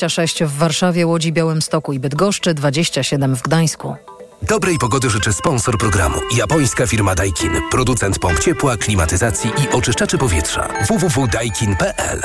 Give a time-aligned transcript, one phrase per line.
[0.00, 3.96] 26 w Warszawie, Łodzi, Białymstoku i Bydgoszczy, 27 w Gdańsku.
[4.42, 6.16] Dobrej pogody życzy sponsor programu.
[6.36, 7.50] Japońska firma Daikin.
[7.70, 10.68] Producent pomp ciepła, klimatyzacji i oczyszczaczy powietrza.
[10.88, 12.20] www.daikin.pl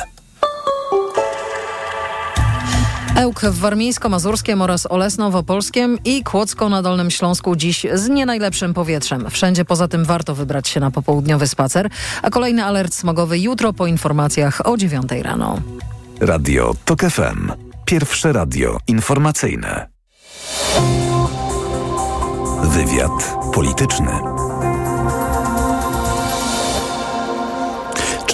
[3.15, 8.25] Ełk w Warmińsko-Mazurskiem oraz Olesno w Opolskiem i Kłodzko na Dolnym Śląsku dziś z nie
[8.25, 9.29] najlepszym powietrzem.
[9.29, 11.89] Wszędzie poza tym warto wybrać się na popołudniowy spacer,
[12.21, 15.61] a kolejny alert smogowy jutro po informacjach o 9 rano.
[16.19, 17.64] Radio TOK FM.
[17.85, 19.89] Pierwsze radio informacyjne.
[22.63, 24.11] Wywiad polityczny.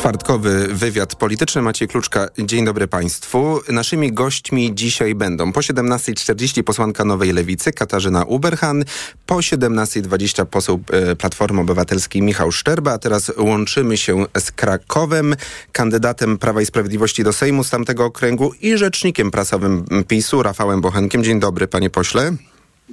[0.02, 1.62] Czwartkowy wywiad polityczny.
[1.62, 3.62] Maciej Kluczka, dzień dobry Państwu.
[3.70, 8.84] Naszymi gośćmi dzisiaj będą po 17.40 posłanka Nowej Lewicy Katarzyna Uberhan,
[9.26, 15.36] po 17.20 poseł e, Platformy Obywatelskiej Michał Szczerba, a teraz łączymy się z Krakowem,
[15.72, 21.24] kandydatem Prawa i Sprawiedliwości do Sejmu z tamtego okręgu i rzecznikiem prasowym PiSu Rafałem Bochenkiem.
[21.24, 22.32] Dzień dobry panie pośle.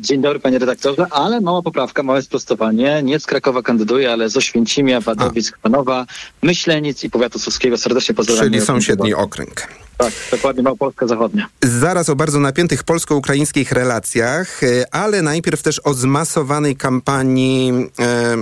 [0.00, 3.02] Dzień dobry panie redaktorze, ale mała poprawka, małe sprostowanie.
[3.02, 6.06] Nie z Krakowa kandyduję, ale z Oświęcimia, Wadowic, Chwanowa,
[6.42, 7.78] Myślenic i Powiatu Suskiego.
[7.78, 8.44] Serdecznie pozdrawiam.
[8.44, 9.68] Czyli sąsiedni okręg.
[9.96, 11.46] Tak, dokładnie Małopolska Zachodnia.
[11.62, 18.36] Zaraz o bardzo napiętych polsko-ukraińskich relacjach, e, ale najpierw też o zmasowanej kampanii e,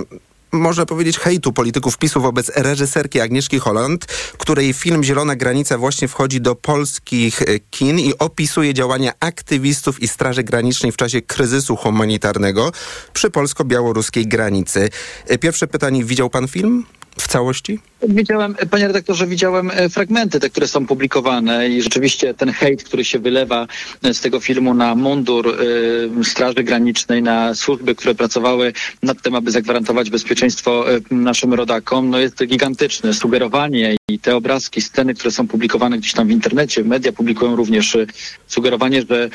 [0.51, 4.05] można powiedzieć, hejtu polityków PiSu wobec reżyserki Agnieszki Holland,
[4.37, 10.07] której film Zielona Granica właśnie wchodzi do polskich e, kin i opisuje działania aktywistów i
[10.07, 12.71] Straży Granicznej w czasie kryzysu humanitarnego
[13.13, 14.89] przy polsko-białoruskiej granicy.
[15.25, 16.85] E, pierwsze pytanie, widział pan film?
[17.19, 17.79] w całości?
[18.01, 23.05] Widziałem, panie redaktorze, widziałem e, fragmenty, te, które są publikowane i rzeczywiście ten hejt, który
[23.05, 23.67] się wylewa
[24.03, 29.35] e, z tego filmu na mundur y, Straży Granicznej, na służby, które pracowały nad tym,
[29.35, 33.13] aby zagwarantować bezpieczeństwo y, naszym rodakom, no jest gigantyczne.
[33.13, 37.95] Sugerowanie i te obrazki, sceny, które są publikowane gdzieś tam w internecie, media publikują również
[37.95, 38.07] y,
[38.47, 39.29] sugerowanie, że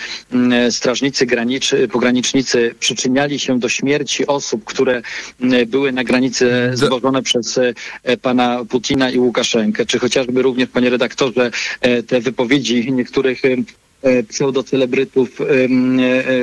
[0.67, 5.03] y, strażnicy graniczy, pogranicznicy przyczyniali się do śmierci osób, które
[5.41, 7.61] y, były na granicy zwożone przez
[8.03, 8.17] E,
[8.69, 13.57] Putina i Łukaszenkę, czy chociażby również, panie redaktorze, e, te wypowiedzi niektórych e,
[14.23, 15.39] pseudocelebrytów,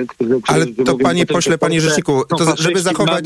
[0.08, 3.25] którzy, Ale to panie pośle, panie rzeczniku, to żeby zachować,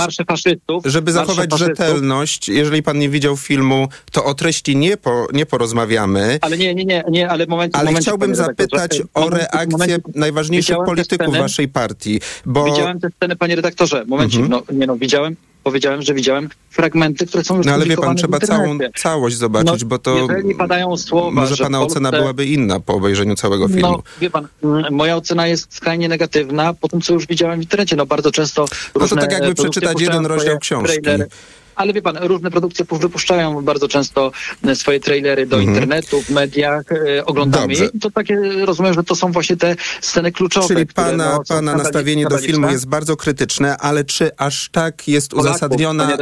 [0.86, 6.38] żeby zachować rzetelność, jeżeli pan nie widział filmu, to o treści nie, po, nie porozmawiamy.
[6.42, 10.78] Ale nie, nie, nie, nie ale momencie, Ale momencie, chciałbym zapytać o reakcję momencie, najważniejszych
[10.86, 12.66] polityków waszej partii, bo...
[12.66, 14.64] Widziałem te sceny, panie redaktorze, momencik, mhm.
[14.68, 18.16] no, nie no, widziałem, powiedziałem, że widziałem fragmenty, które są już No ale wie pan,
[18.16, 20.16] trzeba całą całość zobaczyć, no, bo to...
[20.16, 23.81] Jeżeli padają słowa, Może pana Polsce, ocena byłaby inna po obejrzeniu całego filmu.
[23.81, 24.47] No, wie pan,
[24.91, 27.96] moja ocena jest skrajnie negatywna po tym, co już widziałem w internecie.
[27.96, 28.66] No bardzo często
[28.96, 31.02] No to tak jakby przeczytać jeden rozdział książki.
[31.02, 31.29] Trailery.
[31.75, 34.31] Ale wie pan, różne produkcje wypuszczają bardzo często
[34.63, 35.75] e, swoje trailery do mhm.
[35.75, 40.31] internetu, w mediach, e, oglądamy i to takie, rozumiem, że to są właśnie te sceny
[40.31, 40.67] kluczowe.
[40.67, 45.07] Czyli które, pana, no, pana nastawienie do filmu jest bardzo krytyczne, ale czy aż tak
[45.07, 45.29] jest.
[45.29, 46.17] Polaków, uzasadniona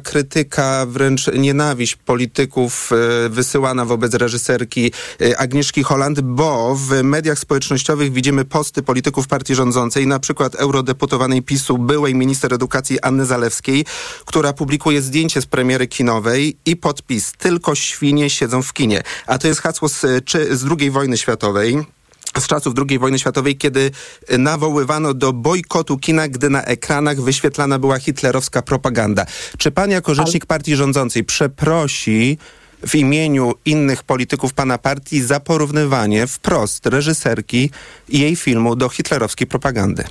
[0.00, 8.12] krytyka, wręcz nienawiść polityków e, wysyłana wobec reżyserki e, Agnieszki Holland, bo w mediach społecznościowych
[8.12, 13.84] widzimy posty polityków partii rządzącej, na przykład eurodeputowanej PiSu, byłej minister edukacji Anny Zalewskiej,
[14.24, 19.02] która publikuje zdjęcie z premiery kinowej i podpis tylko świnie siedzą w kinie.
[19.26, 21.84] A to jest hasło z, czy, z II wojny światowej
[22.40, 23.90] z czasów II wojny światowej, kiedy
[24.38, 29.26] nawoływano do bojkotu kina, gdy na ekranach wyświetlana była hitlerowska propaganda.
[29.58, 32.38] Czy pan jako rzecznik partii rządzącej przeprosi
[32.86, 37.70] w imieniu innych polityków pana partii za porównywanie wprost reżyserki
[38.08, 40.04] i jej filmu do hitlerowskiej propagandy?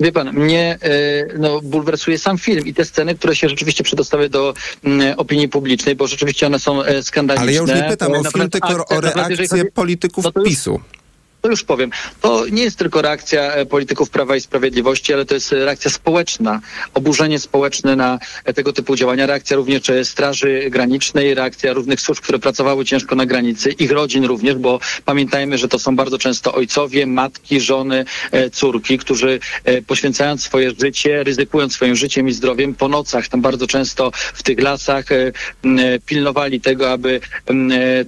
[0.00, 4.28] Wie pan, mnie e, no, bulwersuje sam film i te sceny, które się rzeczywiście przedostały
[4.28, 7.42] do mm, opinii publicznej, bo rzeczywiście one są skandaliczne.
[7.42, 10.80] Ale ja już nie pytam o film, tylko o reakcję polityków no PiSu
[11.42, 11.90] to już powiem.
[12.20, 16.60] To nie jest tylko reakcja e, polityków Prawa i Sprawiedliwości, ale to jest reakcja społeczna,
[16.94, 22.22] oburzenie społeczne na e, tego typu działania, reakcja również e, Straży Granicznej, reakcja różnych służb,
[22.22, 26.54] które pracowały ciężko na granicy, ich rodzin również, bo pamiętajmy, że to są bardzo często
[26.54, 28.04] ojcowie, matki, żony,
[28.52, 29.40] córki, którzy
[29.86, 34.60] poświęcając swoje życie, ryzykując swoim życiem i zdrowiem po nocach, tam bardzo często w tych
[34.60, 35.04] lasach
[36.06, 37.20] pilnowali tego, aby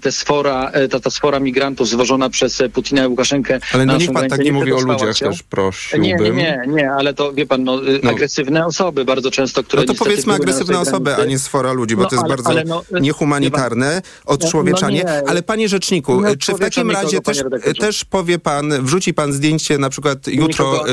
[0.01, 3.24] te sfora, ta, ta sfora migrantów zwożona przez Putina i Łukaszenkę.
[3.73, 6.03] Ale no niech pan tak nie mówi o ludziach też, prosiłbym.
[6.03, 8.11] Nie, nie, nie, nie, ale to wie pan, no, no.
[8.11, 9.83] agresywne osoby bardzo często, które...
[9.83, 12.51] No to powiedzmy agresywne osoby, a nie sfora ludzi, bo no, to jest ale, bardzo
[12.51, 15.05] ale no, niehumanitarne, odczłowieczanie.
[15.07, 17.43] No, no ale panie rzeczniku, czy w takim razie też,
[17.79, 20.85] też powie pan, wrzuci pan zdjęcie na przykład jutro...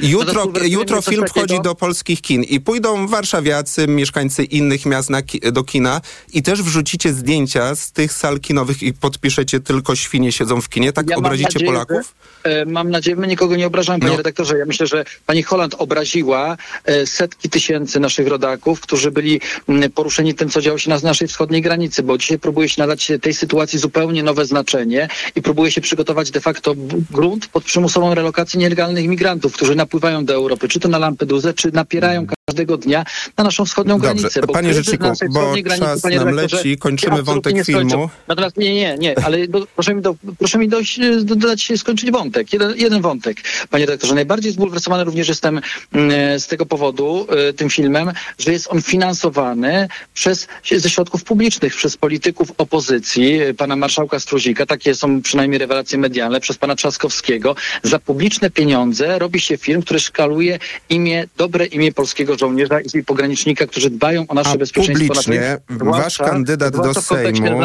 [0.00, 5.22] Jutro, jutro film wchodzi do polskich kin i pójdą warszawiacy, mieszkańcy innych miast na,
[5.52, 6.00] do kina
[6.32, 10.92] i też wrzucicie zdjęcia z tych sal kinowych i podpiszecie tylko świnie siedzą w kinie,
[10.92, 12.14] tak ja obrazicie nadzieję, Polaków?
[12.44, 14.16] Że, e, mam nadzieję, my nikogo nie obrażamy, panie no.
[14.16, 14.58] redaktorze.
[14.58, 20.34] Ja myślę, że pani Holland obraziła e, setki tysięcy naszych rodaków, którzy byli m, poruszeni
[20.34, 23.78] tym, co działo się na naszej wschodniej granicy, bo dzisiaj próbuje się nadać tej sytuacji
[23.78, 26.74] zupełnie nowe znaczenie i próbuje się przygotować de facto
[27.10, 31.72] grunt pod przymusową relokację nielegalnych imigrantów, którzy napływają do Europy, czy to na Lampedusę, czy
[31.72, 33.04] napierają mm każdego dnia
[33.36, 34.14] na naszą wschodnią Dobrze.
[34.14, 34.40] granicę.
[34.40, 38.10] Bo Panie Rzeczniku, bo granicy, czas panie nam leci, kończymy wątek filmu.
[38.28, 42.52] Natomiast nie, nie, nie, ale do, proszę mi, do, proszę mi dojść, dodać, skończyć wątek,
[42.52, 43.36] jeden, jeden wątek.
[43.70, 45.60] Panie redaktorze, najbardziej zbulwersowany również jestem
[45.92, 51.76] mm, z tego powodu, y, tym filmem, że jest on finansowany przez, ze środków publicznych,
[51.76, 57.56] przez polityków opozycji, pana marszałka Struzika, takie są przynajmniej rewelacje medialne, przez pana Trzaskowskiego.
[57.82, 60.58] Za publiczne pieniądze robi się film, który szkaluje
[60.88, 65.08] imię, dobre imię polskiego żołnierza i pogranicznika, którzy dbają o nasze A bezpieczeństwo.
[65.08, 67.60] publicznie na wasz kandydat do Sejmu...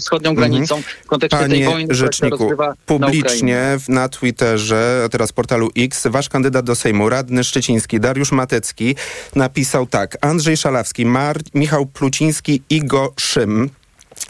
[0.00, 2.50] wschodnią granicą, w kontekście Panie tej wojny, rzeczniku,
[2.86, 8.32] publicznie na, na Twitterze, a teraz portalu X, wasz kandydat do Sejmu, radny szczeciński Dariusz
[8.32, 8.96] Matecki
[9.34, 10.16] napisał tak.
[10.20, 13.70] Andrzej Szalawski, Mar Michał Pluciński, Igo Szym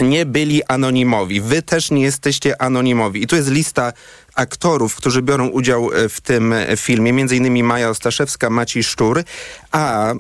[0.00, 1.40] nie byli anonimowi.
[1.40, 3.22] Wy też nie jesteście anonimowi.
[3.22, 3.92] I tu jest lista
[4.34, 9.22] aktorów, którzy biorą udział e, w tym e, filmie, między innymi Maja Ostaszewska, Maciej Szczur,
[9.72, 10.14] a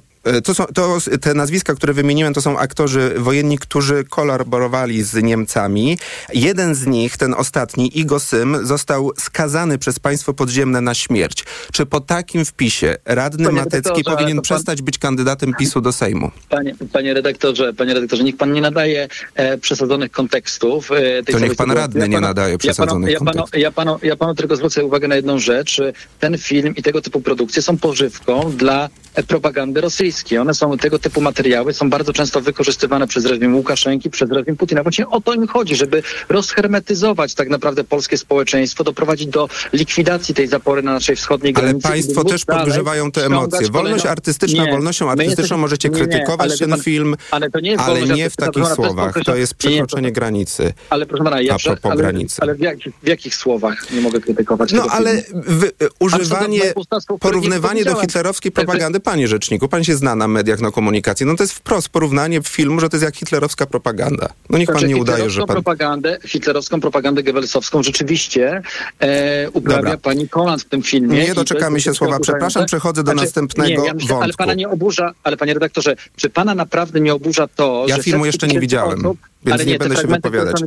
[0.44, 5.98] to są, to, te nazwiska, które wymieniłem, to są aktorzy wojenni, którzy kolaborowali z Niemcami.
[6.34, 11.44] Jeden z nich, ten ostatni, Igo Sym, został skazany przez państwo podziemne na śmierć.
[11.72, 14.42] Czy po takim wpisie radny panie Matecki powinien pan...
[14.42, 16.30] przestać być kandydatem PiSu do Sejmu?
[16.48, 20.90] Panie, panie redaktorze, panie redaktorze, niech pan nie nadaje e, przesadzonych kontekstów.
[20.92, 23.60] E, to niech pan radny ja nie nadaje przesadzonych ja panu, kontekstów.
[23.60, 25.80] Ja panu, ja panu tylko zwrócę uwagę na jedną rzecz.
[26.20, 28.88] Ten film i tego typu produkcje są pożywką dla
[29.26, 30.38] propagandy rosyjskiej.
[30.38, 34.82] One są, tego typu materiały są bardzo często wykorzystywane przez reżim Łukaszenki, przez reżim Putina.
[34.82, 40.48] Właśnie o to im chodzi, żeby rozhermetyzować tak naprawdę polskie społeczeństwo, doprowadzić do likwidacji tej
[40.48, 41.88] zapory na naszej wschodniej granicy.
[41.88, 43.70] Ale państwo też podgrzewają te emocje.
[43.70, 47.82] Wolność artystyczna, nie, wolnością artystyczną możecie krytykować nie, ten pan, film, ale, to nie, jest
[47.82, 49.14] ale nie w takich słowach.
[49.24, 50.72] To jest przekroczenie granicy.
[50.90, 52.36] Ale proszę pana, ja a propos ale, granicy.
[52.40, 56.74] Ale w, jak, w jakich słowach nie mogę krytykować No ale w, używanie,
[57.20, 61.26] porównywanie do hitlerowskiej propagandy, panie rzeczniku, pan się zna na mediach, na komunikacji.
[61.26, 64.28] No to jest wprost porównanie filmu, że to jest jak hitlerowska propaganda.
[64.50, 65.54] No niech pan znaczy, nie udaje, że pan...
[65.56, 68.62] Propagandę, hitlerowską propagandę gewelsowską rzeczywiście
[69.00, 69.96] e, uprawia Dobra.
[69.98, 71.18] pani Koland w tym filmie.
[71.26, 72.18] Nie doczekamy się słowa.
[72.20, 74.24] Przepraszam, przechodzę do znaczy, następnego nie, ja myślę, wątku.
[74.24, 78.00] Ale pana nie oburza, ale panie redaktorze, czy pana naprawdę nie oburza to, ja że...
[78.00, 78.98] Ja filmu jeszcze nie widziałem.
[78.98, 80.62] Osób, więc nie, nie będę się wypowiadać.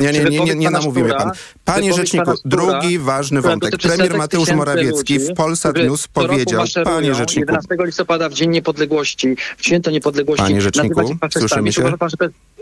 [0.00, 1.30] Nie, nie, nie, nie, nie, namówi mnie pan.
[1.64, 3.76] Panie rzeczniku, drugi ważny wątek.
[3.76, 7.40] Premier Mateusz Morawiecki w Polsat News powiedział, panie rzeczniku...
[7.40, 10.44] 11 listopada w Dzień Niepodległości, w Święto Niepodległości...
[10.44, 11.92] Panie rzeczniku, słyszymy się?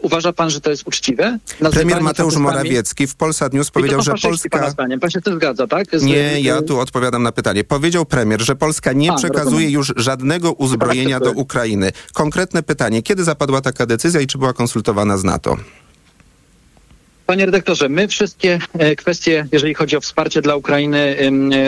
[0.03, 1.39] Uważa pan, że to jest, uczciwe?
[1.73, 4.75] Premier Mateusz Morawiecki w Polsat News powiedział, że Polska...
[5.01, 5.87] Pan się tym zgadza, tak?
[6.03, 7.65] Nie, ja tu odpowiadam na pytanie.
[7.65, 11.93] Powiedział premier, że Polska nie A, przekazuje już żadnego uzbrojenia do Ukrainy.
[12.13, 15.46] Konkretne pytanie, kiedy zapadła taka decyzja i czy była konsultowana z NATO?
[15.47, 15.86] esto.
[17.27, 21.17] Panie redaktorze, my wszystkie e, kwestie, jeżeli chodzi o wsparcie dla Ukrainy,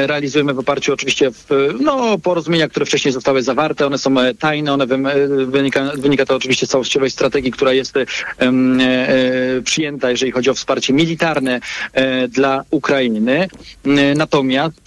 [0.07, 1.49] realizujemy w oparciu oczywiście w
[1.81, 3.87] no, porozumienia, które wcześniej zostały zawarte.
[3.87, 7.95] One są e, tajne, one e, wynika, wynika to oczywiście z całościowej strategii, która jest
[8.41, 8.79] um,
[9.65, 11.61] przyjęta, jeżeli chodzi o wsparcie militarne
[12.29, 13.49] dla Ukrainy.
[14.17, 14.83] Natomiast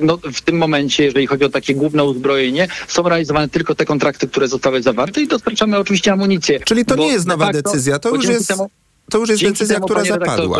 [0.00, 4.28] no, w tym momencie, jeżeli chodzi o takie główne uzbrojenie, są realizowane tylko te kontrakty,
[4.28, 6.60] które zostały zawarte i dostarczamy oczywiście amunicję.
[6.60, 8.48] Czyli to nie jest nowa decyzja, to już jest...
[8.48, 8.70] Temu,
[9.10, 10.58] to już jest decyzja, która zapadła.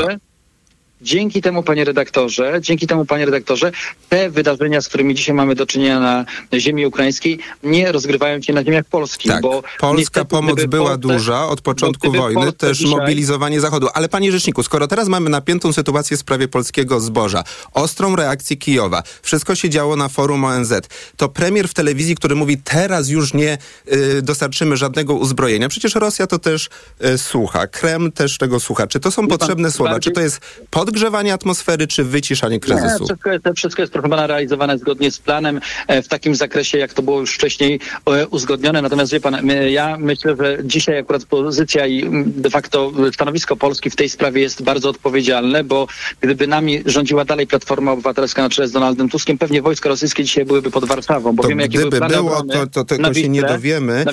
[1.02, 3.72] Dzięki temu, panie redaktorze, dzięki temu, panie redaktorze,
[4.08, 6.24] te wydarzenia, z którymi dzisiaj mamy do czynienia na
[6.54, 9.32] ziemi ukraińskiej, nie rozgrywają się na ziemiach polskich.
[9.32, 13.00] Tak, bo polska pomoc była Polsce, duża od początku wojny, też dzisiaj...
[13.00, 13.88] mobilizowanie Zachodu.
[13.94, 19.02] Ale panie rzeczniku, skoro teraz mamy napiętą sytuację w sprawie polskiego zboża, ostrą reakcję Kijowa,
[19.22, 20.72] wszystko się działo na forum ONZ,
[21.16, 23.58] to premier w telewizji, który mówi, teraz już nie
[23.92, 26.68] y, dostarczymy żadnego uzbrojenia, przecież Rosja to też
[27.04, 28.86] y, słucha, Kreml też tego słucha.
[28.86, 30.00] Czy to są potrzebne pan, słowa?
[30.00, 30.40] Czy to jest
[30.70, 32.98] pod odgrzewanie atmosfery, czy wyciszanie kryzysu?
[33.00, 36.78] Nie, wszystko, jest, wszystko jest proszę pana realizowane zgodnie z planem e, w takim zakresie,
[36.78, 38.82] jak to było już wcześniej e, uzgodnione.
[38.82, 43.96] Natomiast wie pan, ja myślę, że dzisiaj akurat pozycja i de facto stanowisko Polski w
[43.96, 45.86] tej sprawie jest bardzo odpowiedzialne, bo
[46.20, 50.44] gdyby nami rządziła dalej Platforma Obywatelska na czele z Donaldem Tuskiem, pewnie wojska rosyjskie dzisiaj
[50.44, 53.42] byłyby pod Warszawą, bo to wiemy, jakie były plany było, to, to tego się nie
[53.42, 54.04] dowiemy.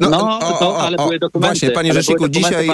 [0.00, 1.48] No, no o, to, ale o, były dokumenty.
[1.48, 2.68] Właśnie, panie rzeczniku, dzisiaj,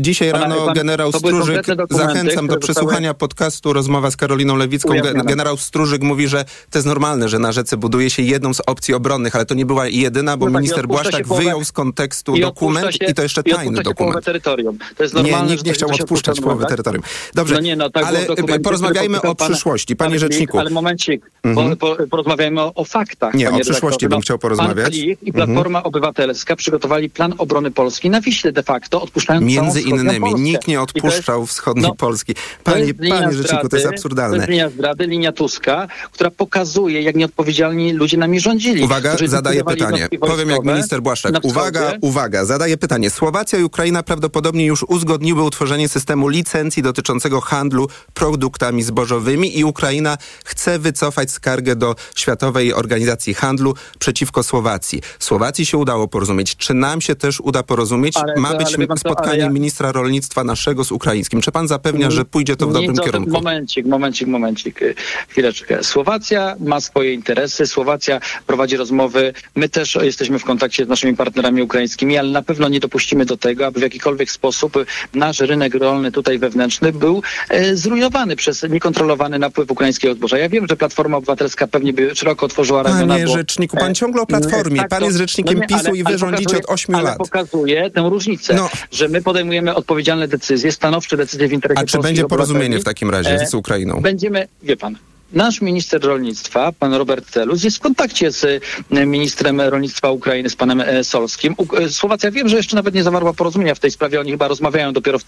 [0.00, 3.14] dzisiaj rano pana, generał Strużyk, zachęcam do przesłuchania zostały...
[3.14, 4.92] podcastu Rozmowa z Karoliną Lewicką.
[5.24, 8.94] Generał Strużyk mówi, że to jest normalne, że na rzece buduje się jedną z opcji
[8.94, 12.40] obronnych, ale to nie była jedyna, bo no tak, minister Błaszczak wyjął z kontekstu i
[12.40, 14.24] dokument się, i to jeszcze tajny dokument.
[14.24, 14.78] terytorium.
[14.96, 16.70] To jest normalne, nie, nikt nie chciał odpuszczać połowy tak?
[16.70, 17.02] terytorium.
[17.34, 18.26] Dobrze, no nie, no, tak ale
[18.62, 20.58] porozmawiajmy o przyszłości, panie rzeczniku.
[20.58, 21.76] Ale momencik, mhm.
[22.10, 23.34] porozmawiajmy o, faktach.
[23.34, 24.96] Nie, o przyszłości bym chciał porozmawiać.
[24.96, 25.32] i mhm.
[25.32, 30.34] Platforma Obywatelska przygotowali plan obrony Polski na Wiśle de facto, odpuszczając Między innymi.
[30.34, 32.34] Nikt nie odpuszczał wschodniej no, Polski.
[32.64, 32.77] Panie,
[33.10, 34.36] panie rzeczniku, to jest absurdalne.
[34.36, 38.84] To jest linia zdrady, linia Tuska, która pokazuje, jak nieodpowiedzialni ludzie nami rządzili.
[38.84, 40.08] Uwaga, zadaję pytanie.
[40.20, 41.34] Powiem jak minister Błaszczak.
[41.42, 43.10] Uwaga, uwaga, zadaję pytanie.
[43.10, 50.18] Słowacja i Ukraina prawdopodobnie już uzgodniły utworzenie systemu licencji dotyczącego handlu produktami zbożowymi i Ukraina
[50.44, 55.02] chce wycofać skargę do Światowej Organizacji Handlu przeciwko Słowacji.
[55.18, 56.56] Słowacji się udało porozumieć.
[56.56, 58.16] Czy nam się też uda porozumieć?
[58.16, 59.50] Ale, Ma być spotkanie ja...
[59.50, 61.40] ministra rolnictwa naszego z ukraińskim.
[61.40, 63.30] Czy pan zapewnia, że pójdzie to w dobrym to, kierunku?
[63.30, 64.80] Momencik, momencik, momencik.
[65.28, 65.84] Chwileczkę.
[65.84, 67.66] Słowacja ma swoje interesy.
[67.66, 69.32] Słowacja prowadzi rozmowy.
[69.54, 73.36] My też jesteśmy w kontakcie z naszymi partnerami ukraińskimi, ale na pewno nie dopuścimy do
[73.36, 74.78] tego, aby w jakikolwiek sposób
[75.14, 80.38] nasz rynek rolny tutaj wewnętrzny był e, zrujnowany przez niekontrolowany napływ ukraińskiego zboża.
[80.38, 83.14] Ja wiem, że Platforma Obywatelska pewnie by szeroko otworzyła ramiona.
[83.14, 84.80] Panie rzeczniku, pan e, ciągle o Platformie.
[84.80, 87.10] Tak, pan jest rzecznikiem no nie, PiSu i wy rządzicie od 8 ale lat.
[87.10, 88.70] Ale pokazuje tę różnicę, no.
[88.92, 93.10] że my podejmujemy odpowiedzialne decyzje, stanowcze decyzje w interesie A czy będzie porozumienie w takim
[93.10, 94.00] razie z Ukrainą?
[94.02, 94.96] Będziemy, wie pan,
[95.32, 98.44] Nasz minister rolnictwa, pan Robert Telus, jest w kontakcie z
[98.90, 101.54] e, ministrem rolnictwa Ukrainy, z panem e, Solskim.
[101.78, 104.20] E, Słowacja wiem, że jeszcze nawet nie zawarła porozumienia w tej sprawie.
[104.20, 105.18] Oni chyba rozmawiają dopiero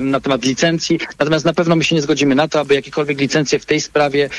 [0.00, 1.00] na temat licencji.
[1.18, 4.30] Natomiast na pewno my się nie zgodzimy na to, aby jakiekolwiek licencje w tej sprawie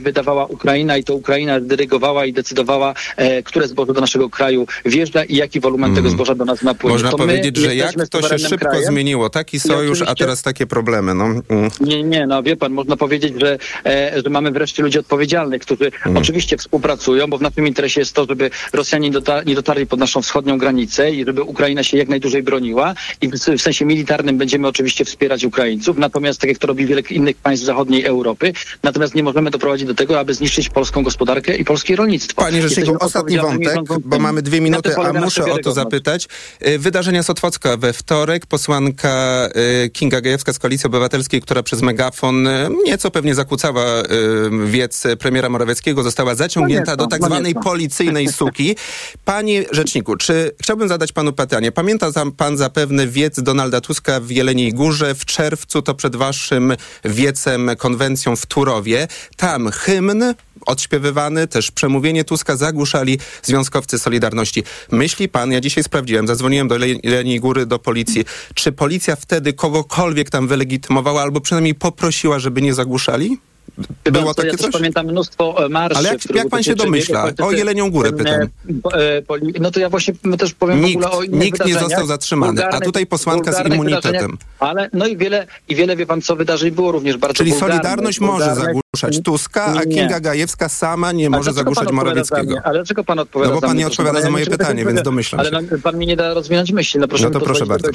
[0.00, 2.94] wydawała Ukraina i to Ukraina dyrygowała i decydowała,
[3.44, 5.96] które zboże do naszego kraju wjeżdża i jaki wolumen mm.
[5.96, 6.16] tego mhm.
[6.16, 6.94] zboża do nas napłynie.
[6.94, 8.84] Można to powiedzieć, że jak to się szybko krajem.
[8.84, 9.30] zmieniło.
[9.30, 11.14] Taki sojusz, a teraz takie problemy.
[11.14, 11.24] No.
[11.24, 11.70] Mm.
[11.80, 13.58] Nie, nie, no wie pan, można powiedzieć, że
[14.24, 16.22] że mamy wreszcie ludzi odpowiedzialnych, którzy hmm.
[16.22, 20.22] oczywiście współpracują, bo w naszym interesie jest to, żeby Rosjanie dotar nie dotarli pod naszą
[20.22, 24.68] wschodnią granicę i żeby Ukraina się jak najdłużej broniła i w, w sensie militarnym będziemy
[24.68, 28.52] oczywiście wspierać Ukraińców, natomiast tak jak to robi wiele innych państw zachodniej Europy,
[28.82, 32.42] natomiast nie możemy doprowadzić do tego, aby zniszczyć polską gospodarkę i polskie rolnictwo.
[32.42, 36.28] Panie Rzeczniku, ostatni wątek, bo mamy dwie minuty, a muszę o to zapytać.
[36.66, 39.48] Y, wydarzenia z Otwocka we wtorek, posłanka
[39.84, 43.99] y, Kinga Gajewska z Koalicji Obywatelskiej, która przez megafon y, nieco pewnie zakłócała
[44.66, 48.76] wiec premiera Morawieckiego została zaciągnięta do tak zwanej policyjnej suki.
[49.24, 51.72] Panie rzeczniku, czy chciałbym zadać panu pytanie.
[51.72, 57.70] Pamięta pan zapewne wiec Donalda Tuska w Jeleniej Górze w czerwcu, to przed waszym wiecem,
[57.78, 59.08] konwencją w Turowie.
[59.36, 60.34] Tam hymn
[60.66, 64.62] odśpiewywany, też przemówienie Tuska zagłuszali związkowcy Solidarności.
[64.90, 70.30] Myśli pan, ja dzisiaj sprawdziłem, zadzwoniłem do Jeleniej Góry, do policji, czy policja wtedy kogokolwiek
[70.30, 73.38] tam wylegitymowała albo przynajmniej poprosiła, żeby nie zagłuszali?
[74.04, 74.72] Było takie ja coś?
[74.72, 75.98] pamiętam mnóstwo e, marszy.
[75.98, 77.32] Ale jak, jak pan się domyśla?
[77.42, 78.40] O Jelenią Górę pytam.
[78.40, 78.48] E,
[79.60, 82.80] no to ja właśnie też powiem nikt, w ogóle o Nikt nie został zatrzymany, a
[82.80, 84.38] tutaj posłanka z immunitetem.
[84.58, 88.20] Ale no i wiele, i wiele wie pan co wydarzeń było również bardzo Czyli Solidarność
[88.20, 92.56] może zagłuszać Tuska, a Kinga Gajewska sama nie może zagłuszać Morawieckiego.
[92.64, 95.50] Ale dlaczego pan odpowiada No bo pan nie odpowiada za moje pytanie, więc domyślam się.
[95.56, 97.00] Ale pan mi nie da rozwinąć myśli.
[97.00, 97.88] No proszę no to proszę bardzo.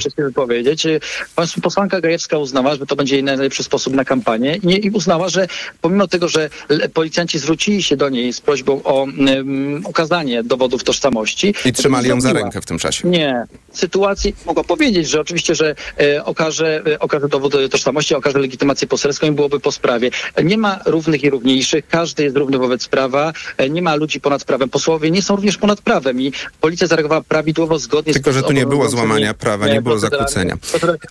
[1.62, 5.46] Posłanka Gajewska uznała, że to będzie jej najlepszy sposób na kampanię i uznała, że
[5.80, 6.50] pomimo tego, że
[6.94, 11.54] policjanci zwrócili się do niej z prośbą o um, okazanie dowodów tożsamości.
[11.64, 13.08] I trzymali ją za rękę w tym czasie.
[13.08, 13.44] Nie.
[13.72, 19.26] Sytuacji mogła powiedzieć, że oczywiście, że e, okaże, e, okaże dowód tożsamości, okaże legitymację poselską
[19.26, 20.10] i byłoby po sprawie.
[20.44, 24.44] Nie ma równych i równiejszych, każdy jest równy wobec prawa, e, nie ma ludzi ponad
[24.44, 24.68] prawem.
[24.68, 28.54] Posłowie nie są również ponad prawem i policja zareagowała prawidłowo, zgodnie Tylko, z Tylko, że
[28.54, 30.56] tu nie było złamania prawa, nie było zakłócenia.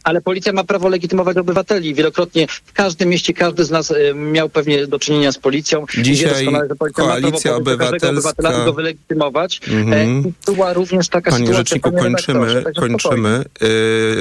[0.04, 1.94] Ale policja ma prawo legitymować obywateli.
[1.94, 3.96] Wielokrotnie w każdym mieście każdy z nas e,
[4.46, 5.86] miał pewnie do czynienia z policją.
[6.02, 6.48] Dzisiaj
[6.94, 8.66] Koalicja Obywatelska...
[8.66, 9.62] go wylegitymować.
[9.68, 10.32] Mm-hmm.
[10.46, 11.58] Była również taka Panie sytuacja...
[11.58, 12.64] Rzeczniku, kończymy.
[12.80, 13.44] kończymy.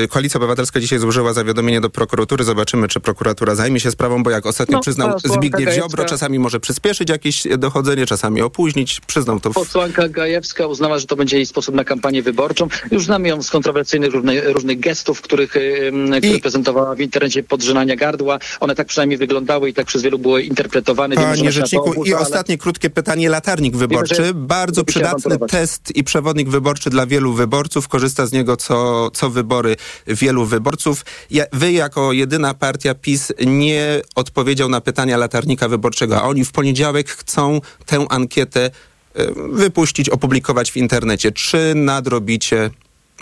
[0.00, 2.44] Yy, Koalicja Obywatelska dzisiaj złożyła zawiadomienie do prokuratury.
[2.44, 6.60] Zobaczymy, czy prokuratura zajmie się sprawą, bo jak ostatnio no, przyznał Zbigniew Ziobro czasami może
[6.60, 9.00] przyspieszyć jakieś dochodzenie, czasami opóźnić.
[9.06, 9.50] Przyznam to.
[9.50, 9.54] W...
[9.54, 12.68] Posłanka Gajewska uznała, że to będzie jej sposób na kampanię wyborczą.
[12.90, 15.54] Już znamy ją z kontrowersyjnych różnych, różnych gestów, których,
[16.22, 16.40] I...
[16.40, 18.38] prezentowała w internecie podrzynania gardła.
[18.60, 21.14] One tak przynajmniej wyglądały i tak przez wielu było interpretowane.
[21.14, 22.22] Panie Rzeczniku, i ale...
[22.22, 23.28] ostatnie krótkie pytanie.
[23.28, 24.22] Latarnik wyborczy.
[24.22, 27.88] Wiemy, Bardzo przydatny test i przewodnik wyborczy dla wielu wyborców.
[27.88, 31.04] Korzysta z niego co, co wybory wielu wyborców.
[31.30, 36.52] Ja, wy jako jedyna partia PiS nie odpowiedział na pytania latarnika wyborczego, a oni w
[36.52, 38.70] poniedziałek chcą tę ankietę
[39.52, 41.32] wypuścić, opublikować w internecie.
[41.32, 42.70] Czy nadrobicie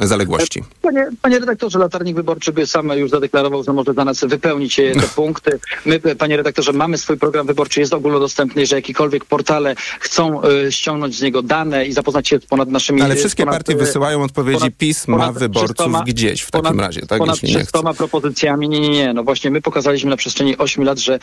[0.00, 0.62] zaległości.
[0.82, 5.58] Panie, panie redaktorze, latarnik wyborczy sam już zadeklarował, że może dla nas wypełnić te punkty.
[5.86, 11.16] My, panie redaktorze, mamy swój program wyborczy, jest ogólnodostępny, że jakiekolwiek portale chcą y, ściągnąć
[11.16, 13.02] z niego dane i zapoznać się z ponad naszymi...
[13.02, 17.18] Ale wszystkie ponad, partie wysyłają odpowiedzi, ponad, PiS ma wyborców gdzieś w takim razie, tak?
[17.18, 18.68] Ponad 300 propozycjami.
[18.68, 19.12] Nie, nie, nie.
[19.12, 21.18] No właśnie my pokazaliśmy na przestrzeni 8 lat, że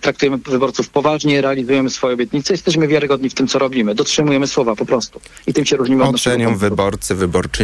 [0.00, 3.94] traktujemy wyborców poważnie, realizujemy swoje obietnice, jesteśmy wiarygodni w tym, co robimy.
[3.94, 5.20] Dotrzymujemy słowa po prostu.
[5.46, 7.14] I tym się różnimy od Ocenią wyborcy,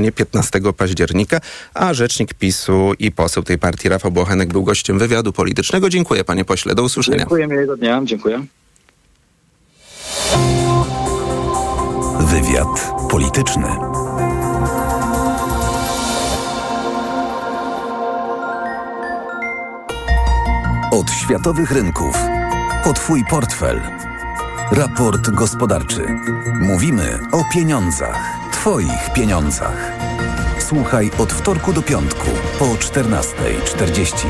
[0.03, 1.41] wyborczynie 15 października,
[1.75, 5.89] a rzecznik PiSu i poseł tej partii Rafał Bochenek był gościem wywiadu politycznego.
[5.89, 7.19] Dziękuję panie pośle, do usłyszenia.
[7.19, 8.45] Dziękuję, miłego dnia, dziękuję.
[12.21, 13.69] Wywiad polityczny.
[20.93, 22.17] Od światowych rynków
[22.85, 23.81] po Twój portfel.
[24.73, 26.07] Raport gospodarczy.
[26.61, 28.51] Mówimy o pieniądzach.
[28.53, 29.93] Twoich pieniądzach.
[30.59, 32.27] Słuchaj od wtorku do piątku
[32.59, 34.27] po 14.40.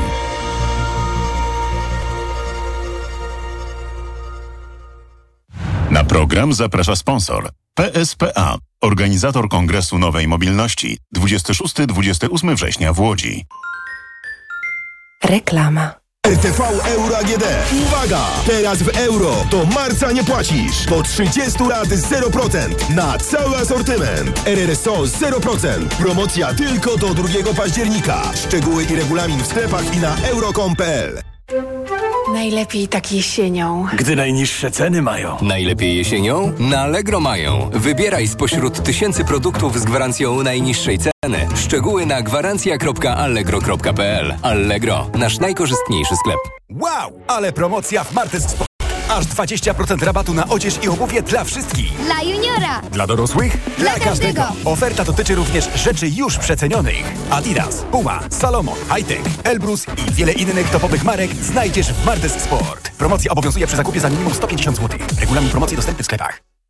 [5.89, 13.45] Na program zaprasza sponsor PSPA, organizator Kongresu Nowej Mobilności 26-28 września w Łodzi.
[15.23, 16.02] Reklama.
[16.27, 17.43] RTV Euro AGD.
[17.85, 18.25] Uwaga!
[18.45, 20.85] Teraz w euro do marca nie płacisz.
[20.89, 24.47] Po 30 lat 0% na cały asortyment.
[24.47, 25.87] RRSO 0%.
[25.87, 28.31] Promocja tylko do 2 października.
[28.35, 31.32] Szczegóły i regulamin w sklepach i na euro.com.pl.
[32.33, 33.85] Najlepiej tak jesienią.
[33.97, 35.37] Gdy najniższe ceny mają.
[35.41, 36.53] Najlepiej jesienią?
[36.59, 37.69] Na Allegro mają.
[37.73, 41.47] Wybieraj spośród tysięcy produktów z gwarancją najniższej ceny.
[41.55, 46.37] Szczegóły na gwarancja.allegro.pl Allegro, nasz najkorzystniejszy sklep.
[46.69, 48.55] Wow, ale promocja w Martes
[49.13, 52.05] Aż 20% rabatu na odzież i obuwie dla wszystkich.
[52.05, 52.81] Dla juniora.
[52.91, 53.57] Dla dorosłych?
[53.77, 54.41] Dla, dla każdego.
[54.41, 54.69] każdego.
[54.69, 57.03] Oferta dotyczy również rzeczy już przecenionych.
[57.29, 62.91] Adidas, Puma, Salomon, Hightech, Elbrus i wiele innych topowych marek znajdziesz w Martes Sport.
[62.97, 64.99] Promocja obowiązuje przy zakupie za minimum 150 zł.
[65.19, 66.52] Regulamin promocji dostępny w sklepach.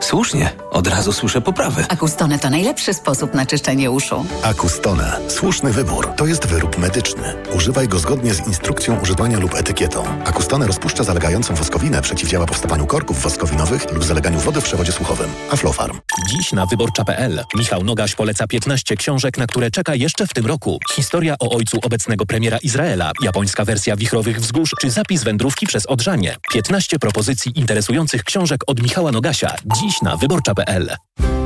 [0.00, 1.84] Słusznie, od razu słyszę poprawy.
[1.88, 4.26] Acustone to najlepszy sposób na czyszczenie uszu.
[4.42, 5.20] Acustone.
[5.28, 6.08] Słuszny wybór.
[6.16, 7.34] To jest wyrób medyczny.
[7.54, 10.04] Używaj go zgodnie z instrukcją używania lub etykietą.
[10.24, 15.30] Acustone rozpuszcza zalegającą woskowinę, przeciwdziała powstawaniu korków woskowinowych lub zaleganiu wody w przewodzie słuchowym.
[15.50, 16.00] Aflofarm.
[16.30, 20.78] Dziś na wyborcza.pl Michał Nogaś poleca 15 książek, na które czeka jeszcze w tym roku.
[20.94, 26.36] Historia o ojcu obecnego premiera Izraela, japońska wersja Wichrowych Wzgórz czy zapis wędrówki przez Odrzanie.
[26.52, 29.54] 15 propozycji interesujących książek od Michała Nogasia.
[29.80, 30.96] Dziś na wyborcza.pl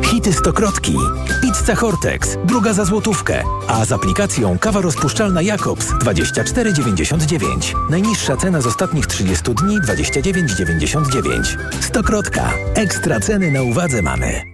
[0.02, 0.96] Hity stokrotki.
[1.42, 2.36] Pizza Hortex.
[2.44, 3.42] Druga za złotówkę.
[3.68, 7.90] A z aplikacją kawa rozpuszczalna Jakobs 24,99.
[7.90, 11.56] Najniższa cena z ostatnich 30 dni 29,99.
[11.80, 12.52] Stokrotka.
[12.74, 14.53] Ekstra ceny na uwadze mamy.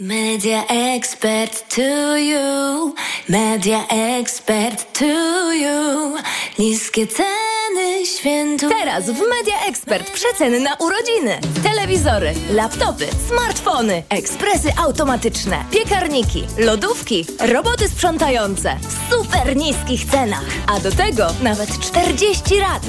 [0.00, 2.94] Media expert to you,
[3.30, 6.16] media expert to you.
[6.58, 8.68] Niskie ceny świętu.
[8.68, 11.40] Teraz w Media Expert przeceny na urodziny.
[11.62, 20.46] Telewizory, laptopy, smartfony, ekspresy automatyczne, piekarniki, lodówki, roboty sprzątające w super niskich cenach.
[20.66, 22.82] A do tego nawet 40 lat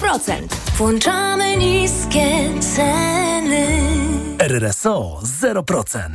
[0.00, 0.32] 0%.
[0.76, 4.29] Włączamy niskie ceny.
[4.40, 6.08] RRSO 0%.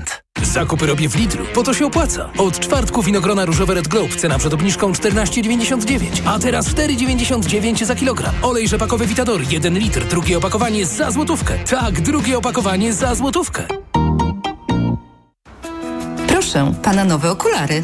[0.43, 2.29] Zakupy robię w Lidlu, bo to się opłaca.
[2.37, 8.35] Od czwartku winogrona różowe Red Globe, cena przed obniżką 14,99, a teraz 4,99 za kilogram.
[8.41, 11.53] Olej rzepakowy Vitador, 1 litr, drugie opakowanie za złotówkę.
[11.69, 13.63] Tak, drugie opakowanie za złotówkę.
[16.27, 17.83] Proszę, pana nowe okulary.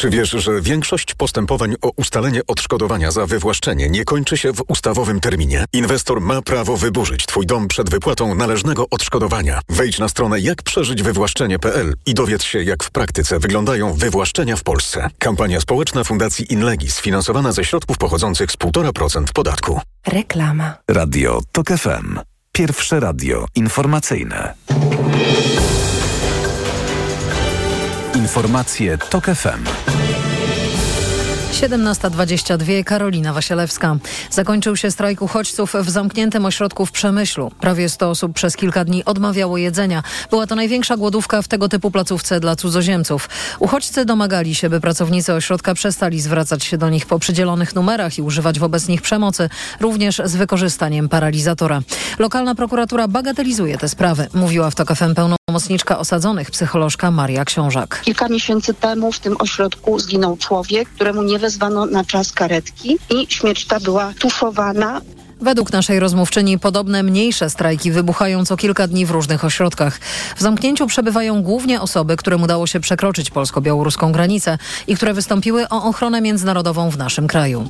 [0.00, 5.20] Czy wiesz, że większość postępowań o ustalenie odszkodowania za wywłaszczenie nie kończy się w ustawowym
[5.20, 5.64] terminie?
[5.72, 9.60] Inwestor ma prawo wyburzyć Twój dom przed wypłatą należnego odszkodowania.
[9.68, 15.08] Wejdź na stronę jakprzeżyćwywłaszczenie.pl i dowiedz się, jak w praktyce wyglądają wywłaszczenia w Polsce.
[15.18, 19.80] Kampania społeczna Fundacji Inlegis, sfinansowana ze środków pochodzących z 1,5% podatku.
[20.06, 20.74] Reklama.
[20.88, 22.18] Radio TOK FM.
[22.52, 24.54] Pierwsze radio informacyjne.
[28.14, 30.09] Informacje TOK FM.
[31.50, 33.96] 17.22 Karolina Wasielewska.
[34.30, 37.50] Zakończył się strajk uchodźców w zamkniętym ośrodku w Przemyślu.
[37.60, 40.02] Prawie 100 osób przez kilka dni odmawiało jedzenia.
[40.30, 43.28] Była to największa głodówka w tego typu placówce dla cudzoziemców.
[43.58, 48.22] Uchodźcy domagali się, by pracownicy ośrodka przestali zwracać się do nich po przydzielonych numerach i
[48.22, 49.48] używać wobec nich przemocy,
[49.80, 51.80] również z wykorzystaniem paralizatora.
[52.18, 58.00] Lokalna prokuratura bagatelizuje te sprawy, mówiła w TOK FM pełnomocniczka osadzonych psycholożka Maria Książak.
[58.04, 63.26] Kilka miesięcy temu w tym ośrodku zginął człowiek, któremu nie wezwano na czas karetki i
[63.28, 65.00] śmierć ta była tuszowana.
[65.40, 70.00] Według naszej rozmówczyni podobne mniejsze strajki wybuchają co kilka dni w różnych ośrodkach.
[70.36, 75.84] W zamknięciu przebywają głównie osoby, którym udało się przekroczyć polsko-białoruską granicę i które wystąpiły o
[75.84, 77.68] ochronę międzynarodową w naszym kraju.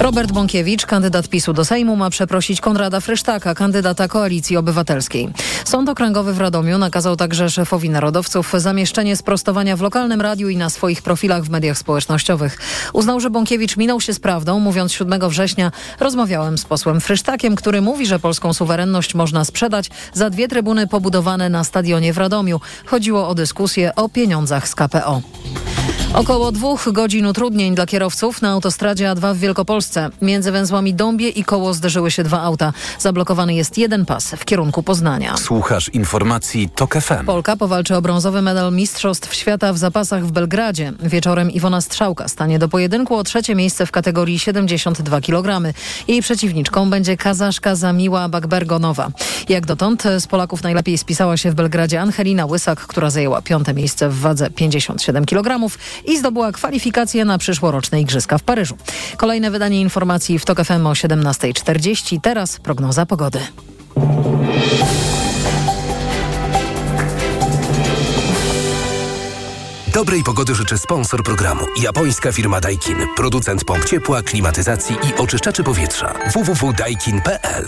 [0.00, 5.28] Robert Bąkiewicz, kandydat PiSu do Sejmu, ma przeprosić Konrada Frysztaka, kandydata Koalicji Obywatelskiej.
[5.64, 10.70] Sąd Okręgowy w Radomiu nakazał także szefowi narodowców zamieszczenie sprostowania w lokalnym radiu i na
[10.70, 12.58] swoich profilach w mediach społecznościowych.
[12.92, 17.80] Uznał, że Bąkiewicz minął się z prawdą, mówiąc 7 września rozmawiałem z posłem Frysztakiem, który
[17.80, 22.60] mówi, że polską suwerenność można sprzedać za dwie trybuny pobudowane na stadionie w Radomiu.
[22.86, 25.22] Chodziło o dyskusję o pieniądzach z KPO.
[26.14, 30.10] Około dwóch godzin utrudnień dla kierowców na autostradzie A2 w Wielkopolsce.
[30.22, 32.72] Między węzłami Dąbie i Koło zderzyły się dwa auta.
[32.98, 35.36] Zablokowany jest jeden pas w kierunku Poznania.
[35.36, 37.24] Słuchasz informacji TOK FM.
[37.26, 40.92] Polka powalczy o brązowy medal Mistrzostw Świata w zapasach w Belgradzie.
[41.02, 45.72] Wieczorem Iwona Strzałka stanie do pojedynku o trzecie miejsce w kategorii 72 kg.
[46.08, 49.10] Jej przeciwniczką będzie Kazaszka Zamiła Bakbergonowa.
[49.48, 54.08] Jak dotąd z Polaków najlepiej spisała się w Belgradzie Angelina Łysak, która zajęła piąte miejsce
[54.08, 55.68] w wadze 57 kg
[56.04, 58.76] i zdobyła kwalifikację na przyszłoroczne Igrzyska w Paryżu.
[59.16, 62.20] Kolejne wydanie informacji w TOK FM o 17.40.
[62.20, 63.40] Teraz prognoza pogody.
[69.98, 71.64] Dobrej pogody życzę sponsor programu.
[71.82, 72.96] Japońska firma Daikin.
[73.16, 76.14] Producent pomp ciepła, klimatyzacji i oczyszczaczy powietrza.
[76.34, 77.66] www.daikin.pl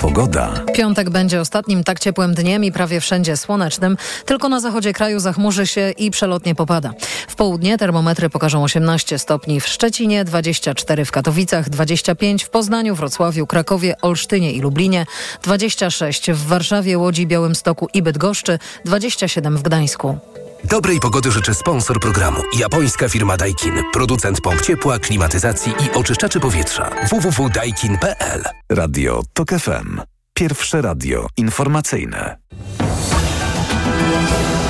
[0.00, 0.64] Pogoda.
[0.74, 3.96] Piątek będzie ostatnim tak ciepłym dniem i prawie wszędzie słonecznym.
[4.24, 6.92] Tylko na zachodzie kraju zachmurzy się i przelotnie popada.
[7.28, 13.46] W południe termometry pokażą 18 stopni w Szczecinie, 24 w Katowicach, 25 w Poznaniu, Wrocławiu,
[13.46, 15.06] Krakowie, Olsztynie i Lublinie,
[15.42, 20.18] 26 w Warszawie, Łodzi, Białymstoku i Bydgoszczy, 27 w Gdańsku.
[20.64, 22.40] Dobrej pogody życzy sponsor programu.
[22.58, 23.74] Japońska firma Daikin.
[23.92, 26.90] Producent pomp ciepła, klimatyzacji i oczyszczaczy powietrza.
[27.10, 30.00] www.daikin.pl Radio TOK FM.
[30.34, 32.36] Pierwsze radio informacyjne.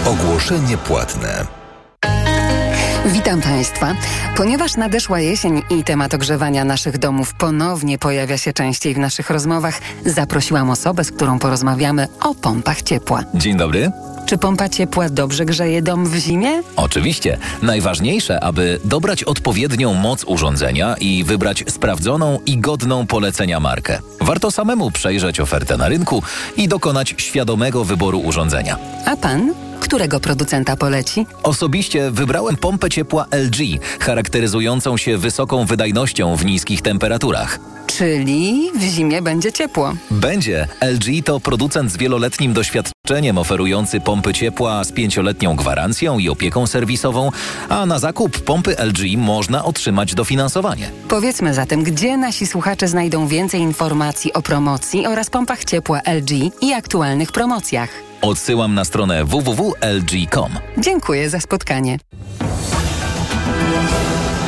[0.04, 1.46] Ogłoszenie płatne.
[3.06, 3.94] Witam Państwa.
[4.36, 9.80] Ponieważ nadeszła jesień i temat ogrzewania naszych domów ponownie pojawia się częściej w naszych rozmowach,
[10.06, 13.24] zaprosiłam osobę, z którą porozmawiamy o pompach ciepła.
[13.34, 13.92] Dzień dobry.
[14.26, 16.62] Czy pompa ciepła dobrze grzeje dom w zimie?
[16.76, 17.38] Oczywiście.
[17.62, 23.98] Najważniejsze, aby dobrać odpowiednią moc urządzenia i wybrać sprawdzoną i godną polecenia markę.
[24.20, 26.22] Warto samemu przejrzeć ofertę na rynku
[26.56, 28.78] i dokonać świadomego wyboru urządzenia.
[29.04, 29.54] A pan?
[29.80, 31.26] Którego producenta poleci?
[31.42, 33.58] Osobiście wybrałem pompę ciepła LG,
[34.00, 37.58] charakteryzującą się wysoką wydajnością w niskich temperaturach.
[37.86, 39.94] Czyli w zimie będzie ciepło.
[40.10, 40.68] Będzie.
[40.80, 47.30] LG to producent z wieloletnim doświadczeniem oferujący pompy ciepła z pięcioletnią gwarancją i opieką serwisową,
[47.68, 50.90] a na zakup pompy LG można otrzymać dofinansowanie.
[51.08, 56.30] Powiedzmy zatem, gdzie nasi słuchacze znajdą więcej informacji o promocji oraz pompach ciepła LG
[56.62, 57.90] i aktualnych promocjach.
[58.22, 60.52] Odsyłam na stronę www.lg.com.
[60.78, 61.98] Dziękuję za spotkanie.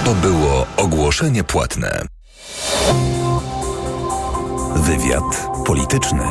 [0.04, 2.02] To było ogłoszenie płatne.
[4.76, 6.22] Wywiad polityczny.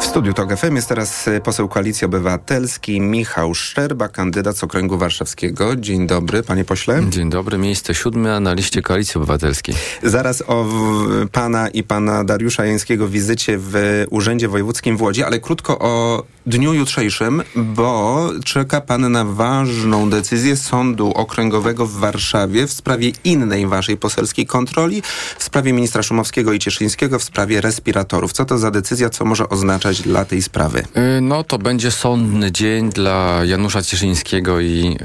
[0.00, 4.98] W studiu TOG FM jest teraz y, poseł Koalicji Obywatelskiej Michał Szczerba, kandydat z okręgu
[4.98, 5.76] warszawskiego.
[5.76, 7.00] Dzień dobry, panie pośle.
[7.08, 9.74] Dzień dobry, miejsce siódme na liście Koalicji Obywatelskiej.
[10.02, 15.40] Zaraz o w, pana i pana Dariusza Jańskiego wizycie w Urzędzie Wojewódzkim w Łodzi, ale
[15.40, 22.72] krótko o dniu jutrzejszym, bo czeka pan na ważną decyzję Sądu Okręgowego w Warszawie w
[22.72, 25.02] sprawie innej waszej poselskiej kontroli,
[25.38, 28.32] w sprawie ministra Szumowskiego i Cieszyńskiego, w sprawie respiratorów.
[28.32, 30.84] Co to za decyzja, co może oznaczać dla tej sprawy?
[31.18, 34.96] Y, No to będzie sądny dzień dla Janusza Cieszyńskiego i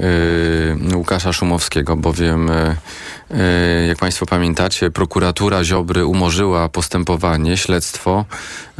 [0.92, 2.76] y, Łukasza Szumowskiego, bowiem y, y,
[3.88, 8.24] jak Państwo pamiętacie, prokuratura Ziobry umorzyła postępowanie, śledztwo,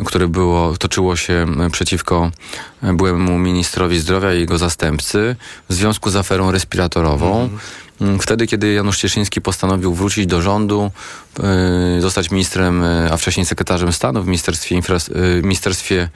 [0.04, 2.30] które było, toczyło się przeciwko
[2.82, 5.36] byłemu ministrowi zdrowia i jego zastępcy
[5.68, 7.40] w związku z aferą respiratorową.
[7.44, 7.58] Mm,
[8.20, 10.90] Wtedy, kiedy Janusz Cieszyński postanowił wrócić do rządu,
[11.98, 16.08] y, zostać ministrem, y, a wcześniej sekretarzem stanu w Ministerstwie, infra, y, ministerstwie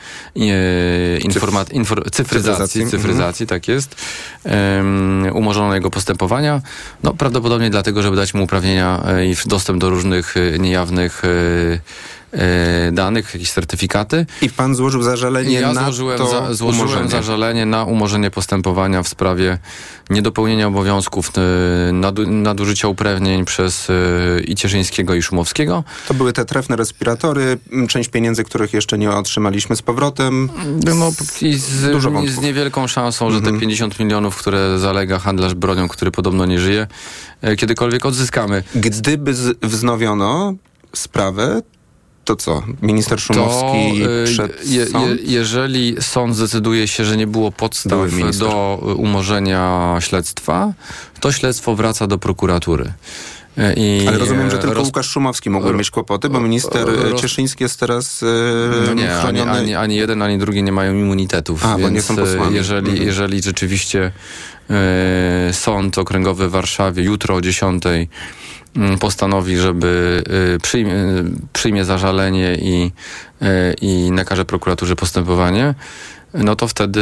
[1.25, 3.97] informa- infor, cyfryzacji, Cyfryzacji, cyfryzacji, tak jest,
[4.45, 6.61] um, umorzono jego postępowania,
[7.03, 11.23] no prawdopodobnie dlatego, żeby dać mu uprawnienia i dostęp do różnych niejawnych
[12.93, 14.27] danych, jakieś certyfikaty.
[14.43, 17.11] I pan złożył zażalenie ja na złożyłem, to za, złożyłem umorzenie.
[17.11, 19.59] zażalenie na umorzenie postępowania w sprawie
[20.11, 21.31] niedopełnienia obowiązków,
[21.89, 25.85] y, nadu, nadużycia uprawnień przez y, i Cieszyńskiego i Szumowskiego.
[26.09, 30.51] To były te trefne respiratory, część pieniędzy, których jeszcze nie otrzymaliśmy z powrotem.
[30.99, 32.35] No i z, Dużo wątków.
[32.37, 33.55] z niewielką szansą, że Mhm.
[33.55, 36.87] te 50 milionów, które zalega handlarz bronią, który podobno nie żyje,
[37.43, 38.63] e, kiedykolwiek odzyskamy.
[38.75, 40.55] Gdyby wznowiono
[40.97, 41.61] sprawę,
[42.25, 42.63] to co?
[42.83, 48.01] Minister Szumowski to, y, przed je, je, jeżeli sąd zdecyduje się, że nie było podstaw
[48.39, 50.73] do umorzenia śledztwa,
[51.21, 52.93] to śledztwo wraca do prokuratury.
[53.59, 56.97] E, I Ale rozumiem, że tylko roz- Łukasz Szumowski mógłby mieć kłopoty, bo minister y,
[57.11, 58.27] roz- Cieszyński jest teraz y,
[58.87, 59.51] No nie, ani, chroniony.
[59.53, 61.65] ani, ani jeden, ani drugi nie mają immunitetów.
[61.67, 62.55] A, bo więc nie są e, posłami.
[62.57, 63.07] Jeżeli, Mhm.
[63.07, 64.13] jeżeli rzeczywiście
[64.71, 68.07] e, sąd okręgowy w Warszawie jutro o 10 mm,
[69.01, 70.23] postanowi, żeby
[70.55, 72.93] e, przyjmie, e, przyjmie zażalenie i,
[73.43, 75.75] e, i nakaże prokuraturze postępowanie,
[76.35, 77.01] no to wtedy,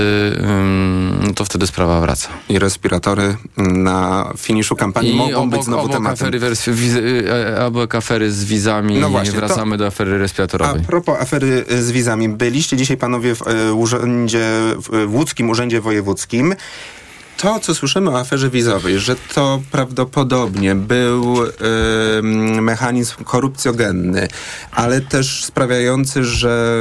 [1.22, 2.28] no to wtedy sprawa wraca.
[2.48, 6.28] I respiratory na finiszu kampanii I mogą obok, być znowu obok tematem.
[6.28, 7.24] Afery, wizy,
[7.56, 10.82] e, obok afery z wizami No właśnie, wracamy do afery A respiratorowej.
[10.82, 12.28] propos afery y, z wizami.
[12.28, 16.54] Byliście dzisiaj panowie w y, urzędzie, w łódzkim urzędzie wojewódzkim.
[17.40, 21.52] To, co słyszymy o aferze wizowej, że to prawdopodobnie był y,
[22.62, 24.28] mechanizm korupcjogenny,
[24.72, 26.78] ale też sprawiający, że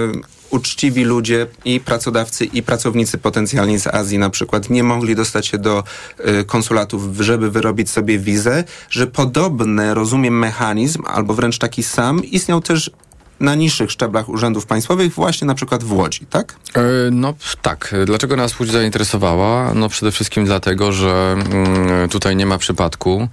[0.49, 5.57] uczciwi ludzie i pracodawcy i pracownicy potencjalni z Azji na przykład nie mogli dostać się
[5.57, 5.83] do
[6.41, 12.61] y, konsulatów, żeby wyrobić sobie wizę, że podobny, rozumiem, mechanizm albo wręcz taki sam istniał
[12.61, 12.91] też
[13.39, 16.55] na niższych szczeblach urzędów państwowych, właśnie na przykład w Łodzi, tak?
[16.75, 17.95] E, No tak.
[18.05, 19.73] Dlaczego nas Łódź zainteresowała?
[19.73, 23.27] No przede wszystkim dlatego, że mm, tutaj nie ma przypadku.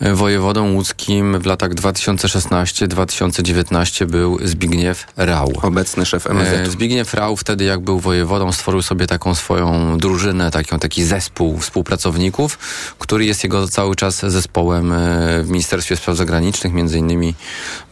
[0.00, 5.52] Wojewodą łódzkim w latach 2016-2019 był Zbigniew Rał.
[5.62, 6.52] Obecny szef MSZ.
[6.52, 11.58] E, Zbigniew Rał wtedy jak był wojewodą stworzył sobie taką swoją drużynę, taką, taki zespół
[11.58, 12.58] współpracowników,
[12.98, 14.96] który jest jego cały czas zespołem e,
[15.42, 16.72] w Ministerstwie Spraw Zagranicznych.
[16.72, 17.34] Między innymi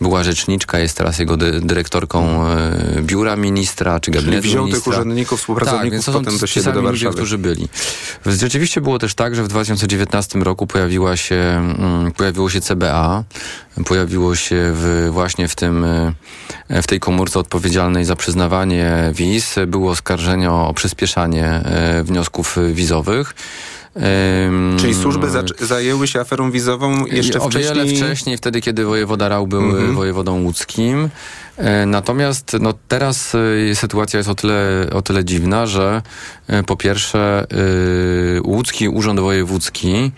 [0.01, 4.93] była rzeczniczka, jest teraz jego dy, dyrektorką e, biura ministra, czy gabinetu wziął tych ministra.
[4.93, 7.17] urzędników, współpracowników tak, potem do siebie do sami ludzie, Warszawy.
[7.17, 7.69] którzy byli.
[8.27, 13.25] Rzeczywiście było też tak, że w 2019 roku pojawiła się, mm, pojawiło się CBA,
[13.87, 16.13] pojawiło się w, właśnie w tym, e,
[16.83, 19.55] w tej komórce odpowiedzialnej za przyznawanie wiz.
[19.67, 23.35] Było oskarżenie o przyspieszanie e, wniosków wizowych.
[24.79, 25.27] Czyli służby
[25.61, 27.75] zajęły się aferą wizową jeszcze o wcześniej?
[27.75, 29.95] wiele wcześniej, wtedy kiedy wojewoda Rał był Mhm.
[29.95, 31.09] wojewodą łódzkim.
[31.57, 33.35] E, Natomiast no, teraz
[33.71, 36.03] e, sytuacja jest o tyle, o tyle dziwna, że
[36.49, 40.13] e, po pierwsze e, łódzki urząd wojewódzki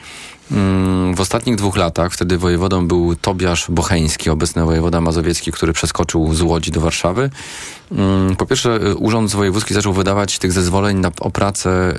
[1.14, 6.42] w ostatnich dwóch latach, wtedy wojewodą był Tobiasz Bocheński, obecny wojewoda mazowiecki, który przeskoczył z
[6.42, 7.30] Łodzi do Warszawy.
[7.92, 11.94] Mm, Po pierwsze, e, urząd wojewódzki zaczął wydawać tych zezwoleń na, o pracę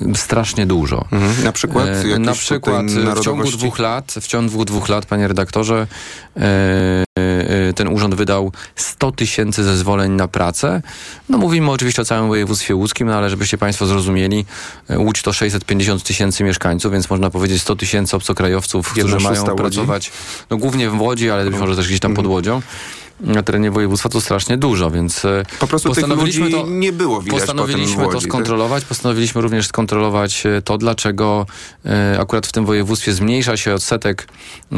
[0.00, 1.04] e, strasznie dużo.
[1.12, 1.44] Mhm.
[1.44, 1.86] Na przykład?
[1.86, 5.86] Jakieś Na przykład w ciągu dwóch lat, w ciągu dwóch lat, panie redaktorze,
[7.74, 10.82] ten urząd wydał 100 tysięcy zezwoleń na pracę.
[11.28, 14.44] No mówimy oczywiście o całym województwie łódzkim, no ale żebyście państwo zrozumieli,
[14.96, 19.56] Łódź to 650 tysięcy mieszkańców, więc można powiedzieć 100 tysięcy obcokrajowców, Jedna którzy mają Łodzi.
[19.56, 20.12] pracować,
[20.50, 22.62] no głównie w Łodzi, ale być może też gdzieś tam pod Łodzią.
[23.20, 27.40] Na terenie województwa to strasznie dużo, więc e, Po prostu postanowiliśmy to, nie było widać
[27.40, 28.28] Postanowiliśmy w to Łodzi, tak?
[28.28, 28.84] skontrolować.
[28.84, 31.46] Postanowiliśmy również skontrolować e, to, dlaczego
[31.86, 34.28] e, akurat w tym województwie zmniejsza się odsetek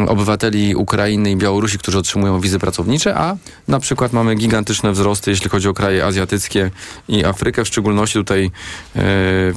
[0.07, 3.37] obywateli Ukrainy i Białorusi, którzy otrzymują wizy pracownicze, a
[3.69, 6.71] na przykład mamy gigantyczne wzrosty, jeśli chodzi o kraje azjatyckie
[7.09, 7.65] i Afrykę.
[7.65, 8.51] W szczególności tutaj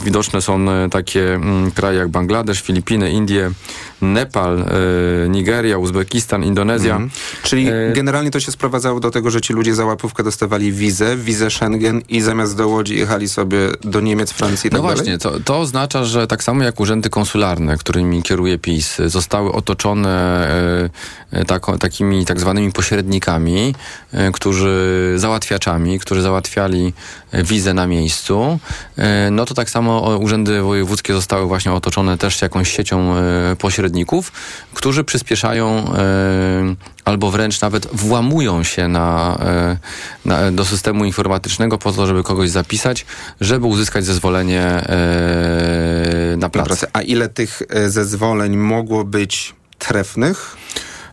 [0.05, 1.39] widoczne są takie
[1.75, 3.51] kraje jak Bangladesz, Filipiny, Indie,
[4.03, 4.59] Nepal,
[5.25, 6.91] e, Nigeria, Uzbekistan, Indonezja.
[6.95, 7.11] Mhm.
[7.43, 11.17] Czyli E, generalnie to się sprowadzało do tego, że ci ludzie za łapówkę dostawali wizę,
[11.17, 14.97] wizę Schengen i zamiast do Łodzi jechali sobie do Niemiec, Francji i tak No dalej?
[14.97, 20.47] właśnie, to, to oznacza, że tak samo jak urzędy konsularne, którymi kieruje PiS, zostały otoczone
[21.47, 23.75] tako, takimi tak zwanymi pośrednikami,
[24.33, 26.93] którzy załatwiaczami, którzy załatwiali
[27.33, 28.59] wizę na miejscu,
[29.31, 33.55] no to tak samo urzędy wojewódzkie zostały właśnie otoczone też jakąś siecią e,
[33.93, 34.31] pośredników,
[34.73, 36.75] którzy przyspieszają e,
[37.05, 39.77] albo wręcz nawet włamują się na, e,
[40.25, 43.05] na, do systemu informatycznego po to, żeby kogoś zapisać,
[43.41, 46.87] żeby uzyskać zezwolenie e, na pracę.
[46.93, 50.57] A ile tych zezwoleń mogło być trefnych?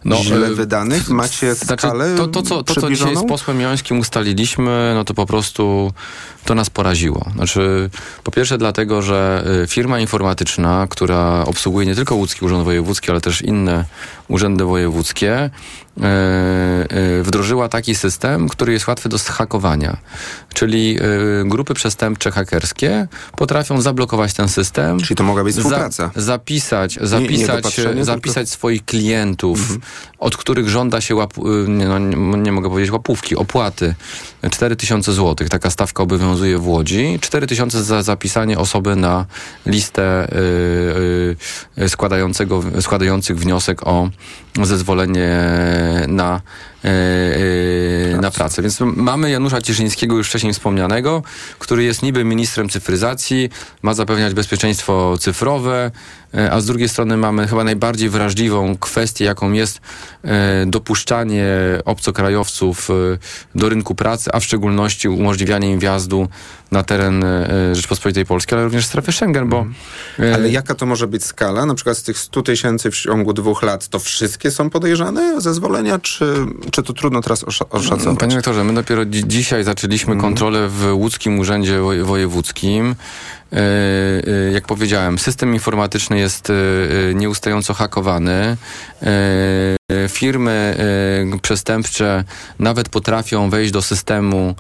[0.05, 1.09] No, źle wydanych?
[1.09, 5.15] Macie Znaczy, skalę to, to, co, to, co dzisiaj z posłem Jońskim ustaliliśmy, no to
[5.15, 5.93] po prostu
[6.45, 7.31] to nas poraziło.
[7.35, 7.91] Znaczy,
[8.25, 13.21] po pierwsze dlatego, że y, firma informatyczna, która obsługuje nie tylko Łódzki Urząd Wojewódzki, ale
[13.21, 13.85] też inne
[14.29, 16.01] urzędy wojewódzkie, y,
[16.97, 19.97] y, wdrożyła taki system, który jest łatwy do zhakowania.
[20.55, 20.99] Czyli
[21.45, 25.01] grupy przestępcze hakerskie potrafią zablokować ten system.
[25.01, 26.11] Czyli to mogła być współpraca.
[26.15, 29.79] Za, zapisać, nie zapisać, dopatrzenie, zapisać tylko- swoich klientów,
[30.19, 31.33] od których żąda się, łap,
[31.69, 33.95] nie, no, nie, nie mogę powiedzieć łapówki, opłaty.
[34.51, 37.19] 4 tysiące złotych, taka stawka obowiązuje w Łodzi.
[37.21, 39.27] 4 tysiące za zapisanie osoby na
[39.67, 44.09] listę y, y, składającego, składających wniosek o
[44.63, 45.41] zezwolenie
[46.09, 46.41] na
[48.21, 48.63] na pracę.
[48.63, 51.23] Więc mamy Janusza Cieszyńskiego, już wcześniej wspomnianego,
[51.59, 53.51] który jest niby ministrem cyfryzacji,
[53.83, 55.91] ma zapewniać bezpieczeństwo cyfrowe,
[56.35, 59.81] e, a z drugiej strony mamy chyba najbardziej wrażliwą kwestię, jaką jest
[60.25, 61.47] e, dopuszczanie
[61.85, 62.95] obcokrajowców e,
[63.55, 66.29] do rynku pracy, a w szczególności umożliwianie im wjazdu
[66.71, 69.67] na teren e, Rzeczpospolitej Polskiej, ale również strefy Schengen, bo...
[70.19, 71.67] e, Ale jaka to może być skala?
[71.67, 75.99] Na przykład z tych 100 tysięcy w ciągu dwóch lat, to wszystkie są podejrzane zezwolenia,
[75.99, 76.35] czy,
[76.73, 78.19] czy to trudno teraz osza- oszacować?
[78.19, 82.95] Panie rektorze, my dopiero dzi- dzisiaj zaczęliśmy kontrolę w łódzkim urzędzie woj- wojewódzkim.
[83.53, 83.57] E,
[84.49, 86.55] e, Jak powiedziałem, system informatyczny jest e,
[87.15, 88.57] nieustająco hakowany.
[90.09, 90.77] Firmy
[91.43, 92.25] przestępcze
[92.59, 94.55] nawet potrafią wejść do systemu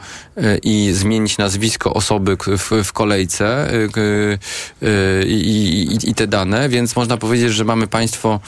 [0.62, 2.37] i zmienić nazwisko osoby
[2.85, 3.70] w, kolejce
[5.26, 8.40] i, i te dane, więc można powiedzieć, że mamy państwo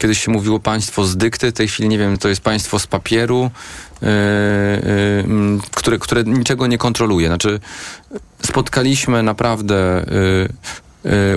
[0.00, 2.86] Kiedyś się mówiło państwo z dykty, w tej chwili nie wiem, to jest państwo z
[2.86, 3.50] papieru,
[4.02, 7.26] yy, yy, które, które niczego nie kontroluje.
[7.26, 7.60] Znaczy,
[8.42, 10.48] spotkaliśmy naprawdę yy,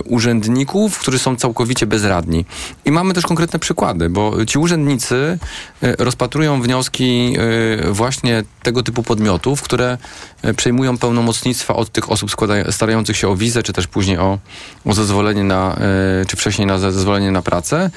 [0.05, 2.45] urzędników, którzy są całkowicie bezradni.
[2.85, 5.37] I mamy też konkretne przykłady, bo ci urzędnicy
[5.81, 9.97] yy, rozpatrują wnioski yy, właśnie tego typu podmiotów, które
[10.55, 12.31] przejmują pełnomocnictwa od tych osób
[12.69, 14.39] starających się o wizę, czy też później o,
[14.85, 15.77] o zezwolenie na,
[16.27, 17.89] czy wcześniej na zezwolenie na pracę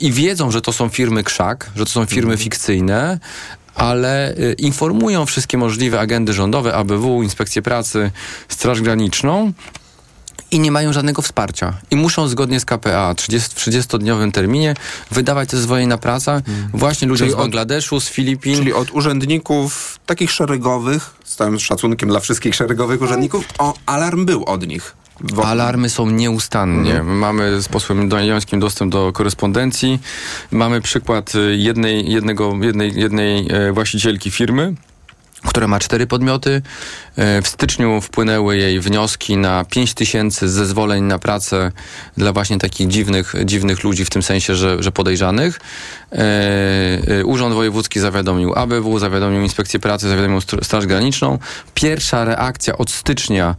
[0.00, 3.18] i wiedzą, że to są firmy krzak, że to są firmy fikcyjne,
[3.74, 8.10] ale y, informują wszystkie możliwe agendy rządowe, ABW, Inspekcję Pracy,
[8.48, 9.52] Straż Graniczną
[10.52, 11.74] i nie mają żadnego wsparcia.
[11.90, 14.74] I muszą zgodnie z KPA 30, w 30-dniowym terminie
[15.10, 16.42] wydawać te zezwolenie na pracę
[16.74, 18.56] właśnie ludziom Czyli z od- Bangladeszu, z Filipin.
[18.56, 24.44] Czyli od urzędników takich szeregowych, z całym szacunkiem dla wszystkich szeregowych urzędników, o, alarm był
[24.44, 24.94] od nich.
[25.44, 27.02] Alarmy są nieustannie.
[27.02, 29.98] Mamy z posłem Jońskim dostęp do korespondencji.
[30.50, 34.74] Mamy przykład y, jednej, jednego, jednej, jednej e, właścicielki firmy,
[35.48, 36.62] która ma cztery podmioty.
[37.16, 41.72] E, W styczniu wpłynęły jej wnioski na 5 tysięcy zezwoleń na pracę
[42.16, 45.60] dla właśnie takich dziwnych, dziwnych ludzi, w tym sensie, że, że podejrzanych.
[46.12, 46.18] E,
[47.20, 51.38] e, Urząd Wojewódzki zawiadomił ABW, zawiadomił Inspekcję Pracy, zawiadomił Str- Straż Graniczną.
[51.74, 53.54] Pierwsza reakcja od stycznia,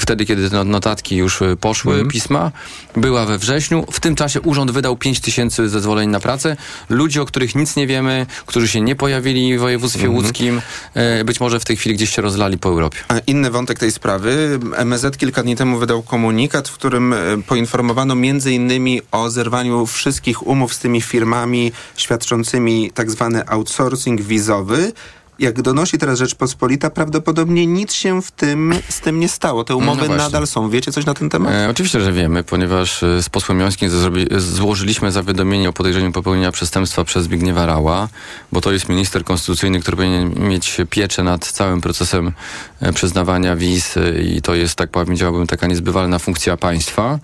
[0.00, 2.52] wtedy kiedy te no- notatki już poszły, pisma,
[2.96, 3.84] była we wrześniu.
[3.92, 6.56] W tym czasie urząd wydał 5 tysięcy zezwoleń na pracę.
[6.88, 10.60] Ludzi, o których nic nie wiemy, którzy się nie pojawili w województwie łódzkim,
[10.94, 12.98] e, być może w tej chwili gdzieś się rozlali po Europie.
[13.08, 14.58] A inny wątek tej sprawy.
[14.76, 20.46] MSZ kilka dni temu wydał komunikat, w którym e, poinformowano między innymi o zerwaniu wszystkich
[20.46, 24.92] umów z tymi firmami świadczącymi tak zwany outsourcing wizowy.
[25.38, 29.64] Jak donosi teraz Rzeczpospolita, prawdopodobnie nic się w tym, z tym nie stało.
[29.64, 30.70] Te umowy No nadal są.
[30.70, 31.52] Wiecie coś na ten temat?
[31.52, 33.90] E, oczywiście, że wiemy, ponieważ e, z posłem Jońskim
[34.36, 38.08] złożyliśmy zawiadomienie o podejrzeniu popełnienia przestępstwa przez Zbigniewa Rała,
[38.52, 42.32] bo to jest minister konstytucyjny, który powinien mieć pieczę nad całym procesem
[42.80, 47.18] e, przyznawania wiz e, i to jest, tak powiedziałbym, taka niezbywalna funkcja państwa.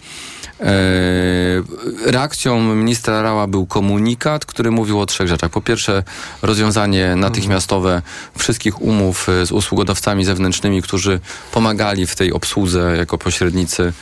[2.07, 5.50] Reakcją ministra Rała był komunikat, który mówił o trzech rzeczach.
[5.50, 6.03] Po pierwsze,
[6.42, 8.03] rozwiązanie natychmiastowe
[8.38, 11.21] wszystkich umów e, z usługodawcami zewnętrznymi, którzy
[11.53, 13.93] pomagali w tej obsłudze jako pośrednicy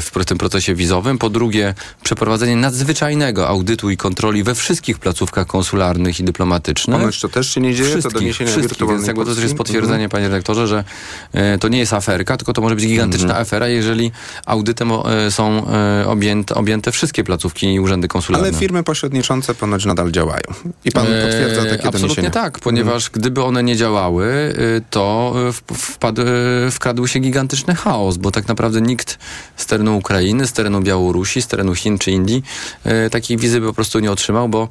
[0.00, 1.18] w tym procesie wizowym.
[1.18, 6.98] Po drugie, przeprowadzenie nadzwyczajnego audytu i kontroli we wszystkich placówkach konsularnych i dyplomatycznych.
[7.00, 9.54] Ponoć to też się nie dzieje, to Wszystkich, doniesienia wszystkich, więc jakby to też jest
[9.56, 10.84] potwierdzenie, panie redaktorze, że
[11.32, 13.42] e, to nie jest aferka, tylko to może być gigantyczna Mhm.
[13.42, 14.12] afera, jeżeli
[14.46, 18.48] audytem e, są e, objęte, objęte wszystkie placówki i urzędy konsularne.
[18.48, 20.40] Ale firmy pośredniczące ponoć nadal działają.
[20.84, 22.30] I pan E, potwierdza takie Absolutnie doniesienia.
[22.30, 25.34] tak, ponieważ gdyby one nie działały, y, to
[25.74, 26.22] wpadł,
[26.70, 29.13] wkradł się gigantyczny chaos, bo tak naprawdę nikt
[29.56, 32.42] z terenu Ukrainy, z terenu Białorusi, z terenu Chin czy Indii.
[33.06, 34.68] Y, takiej wizy po prostu nie otrzymał, bo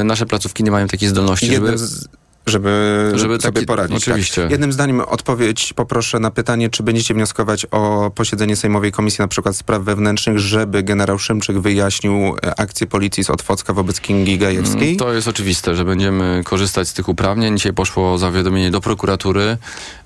[0.00, 1.78] y, nasze placówki nie mają takiej zdolności, Jednym żeby...
[1.78, 2.08] z-
[2.46, 3.96] żeby, Żeby sobie taki- poradzić.
[3.96, 4.42] oczywiście.
[4.42, 4.50] Tak.
[4.50, 9.56] Jednym zdaniem odpowiedź poproszę na pytanie, czy będziecie wnioskować o posiedzenie Sejmowej Komisji na przykład
[9.56, 14.82] Spraw Wewnętrznych, żeby generał Szymczyk wyjaśnił e, akcję policji z Otwocka wobec Kingi Gajewskiej?
[14.88, 17.56] Mm, To jest oczywiste, że będziemy korzystać z tych uprawnień.
[17.56, 19.56] Dzisiaj poszło zawiadomienie do prokuratury.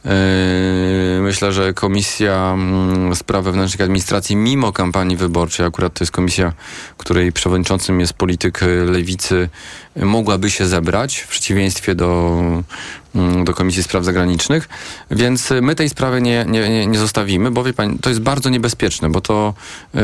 [0.04, 0.10] Yy,
[1.22, 6.52] Myślę, że Komisja mm, Spraw Wewnętrznych i Administracji, mimo kampanii wyborczej, akurat to jest komisja,
[6.98, 9.48] której przewodniczącym jest polityk y, lewicy,
[10.02, 12.40] mogłaby się zebrać w przeciwieństwie do,
[13.14, 14.68] mm, do Komisji Spraw Zagranicznych.
[15.10, 18.50] Więc y, my tej sprawy nie, nie, nie- zostawimy, bo wie pani, to jest bardzo
[18.50, 19.54] niebezpieczne, bo to
[19.94, 19.98] y,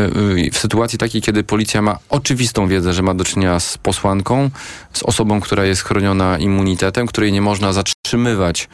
[0.46, 4.50] y, w sytuacji takiej, kiedy policja ma oczywistą wiedzę, że ma do czynienia z posłanką,
[4.92, 8.68] z osobą, która jest chroniona immunitetem, której nie można zatrzymywać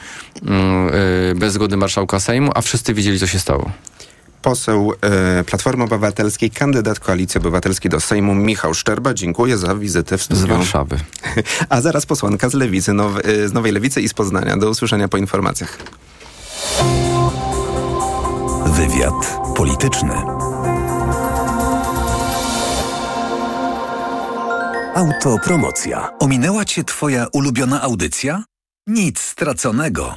[0.47, 0.91] mm,
[1.39, 3.71] bez zgody marszałka Sejmu, a wszyscy wiedzieli, co się stało.
[4.43, 9.15] Poseł e, Platformy Obywatelskiej, kandydat Koalicji Obywatelskiej do Sejmu Michał Szczerba.
[9.15, 10.43] Dziękuję za wizytę w studiu.
[10.43, 10.97] Z Warszawy.
[11.69, 14.57] A zaraz posłanka z Lewicy, now, e, z Nowej Lewicy i z Poznania.
[14.57, 15.79] Do usłyszenia po informacjach.
[18.67, 20.15] Wywiad polityczny.
[24.95, 26.19] Autopromocja.
[26.19, 28.45] Ominęła cię twoja ulubiona audycja?
[28.87, 30.17] Nic straconego.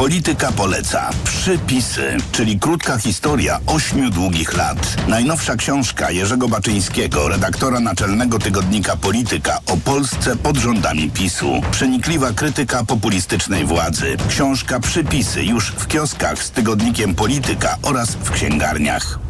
[0.00, 1.10] Polityka poleca.
[1.24, 4.96] Przypisy, czyli krótka historia ośmiu długich lat.
[5.08, 11.60] Najnowsza książka Jerzego Baczyńskiego, redaktora naczelnego tygodnika Polityka o Polsce pod rządami PiSu.
[11.70, 14.16] Przenikliwa krytyka populistycznej władzy.
[14.28, 19.29] Książka Przypisy już w kioskach z tygodnikiem Polityka oraz w księgarniach.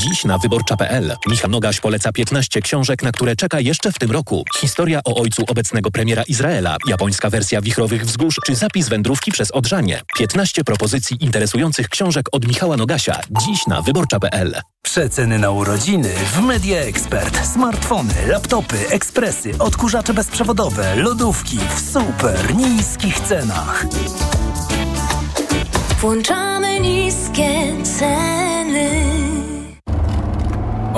[0.00, 4.44] Dziś na wyborcza.pl Michał Nogaś poleca 15 książek, na które czeka jeszcze w tym roku.
[4.56, 10.02] Historia o ojcu obecnego premiera Izraela, japońska wersja Wichrowych Wzgórz czy zapis wędrówki przez Odrzanie.
[10.18, 13.20] 15 propozycji interesujących książek od Michała Nogasia.
[13.40, 17.46] Dziś na wyborcza.pl Przeceny na urodziny w Media Expert.
[17.46, 23.86] Smartfony, laptopy, ekspresy, odkurzacze bezprzewodowe, lodówki w super niskich cenach.
[26.00, 29.17] Włączamy niskie ceny.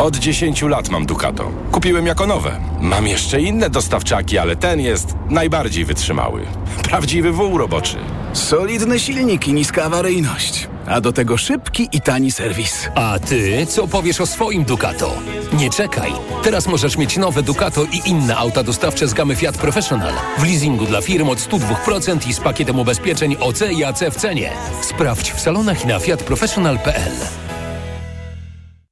[0.00, 1.50] Od 10 lat mam Ducato.
[1.72, 2.60] Kupiłem jako nowe.
[2.80, 6.46] Mam jeszcze inne dostawczaki, ale ten jest najbardziej wytrzymały.
[6.88, 7.96] Prawdziwy wół roboczy.
[8.32, 10.68] Solidny silnik i niska awaryjność.
[10.86, 12.88] A do tego szybki i tani serwis.
[12.94, 15.14] A ty co powiesz o swoim Ducato?
[15.52, 16.12] Nie czekaj.
[16.42, 20.12] Teraz możesz mieć nowe Ducato i inne auta dostawcze z gamy Fiat Professional.
[20.38, 24.52] W leasingu dla firm od 102% i z pakietem ubezpieczeń OC i AC w cenie.
[24.82, 27.12] Sprawdź w salonach i na fiatprofessional.pl.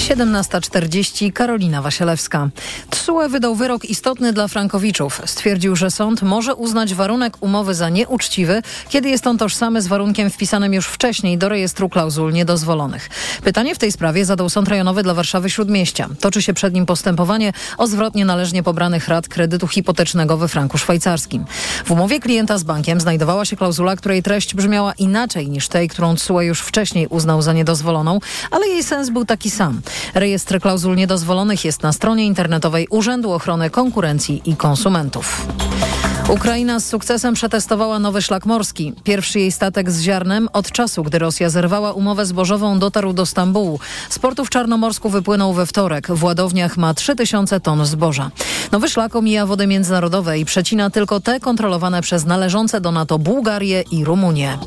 [0.00, 2.48] 17.40 Karolina Wasielewska.
[2.90, 5.20] TSUE wydał wyrok istotny dla frankowiczów.
[5.24, 10.30] Stwierdził, że sąd może uznać warunek umowy za nieuczciwy, kiedy jest on tożsamy z warunkiem
[10.30, 13.10] wpisanym już wcześniej do rejestru klauzul niedozwolonych.
[13.44, 16.08] Pytanie w tej sprawie zadał Sąd Rejonowy dla Warszawy Śródmieścia.
[16.20, 21.44] Toczy się przed nim postępowanie o zwrotnie należnie pobranych rat kredytu hipotecznego we franku szwajcarskim.
[21.84, 26.14] W umowie klienta z bankiem znajdowała się klauzula, której treść brzmiała inaczej niż tej, którą
[26.16, 28.18] TSUE już wcześniej uznał za niedozwoloną,
[28.50, 29.80] ale jej sens był taki sam.
[30.14, 35.46] Rejestr klauzul niedozwolonych jest na stronie internetowej Urzędu Ochrony Konkurencji i Konsumentów.
[36.30, 38.92] Ukraina z sukcesem przetestowała nowy szlak morski.
[39.04, 43.80] Pierwszy jej statek z ziarnem od czasu, gdy Rosja zerwała umowę zbożową, dotarł do Stambułu.
[44.10, 46.08] Z portu w Czarnomorsku wypłynął we wtorek.
[46.08, 48.30] W ładowniach ma 3000 ton zboża.
[48.72, 53.84] Nowy szlak omija wody międzynarodowe i przecina tylko te kontrolowane przez należące do NATO Bułgarię
[53.90, 54.58] i Rumunię.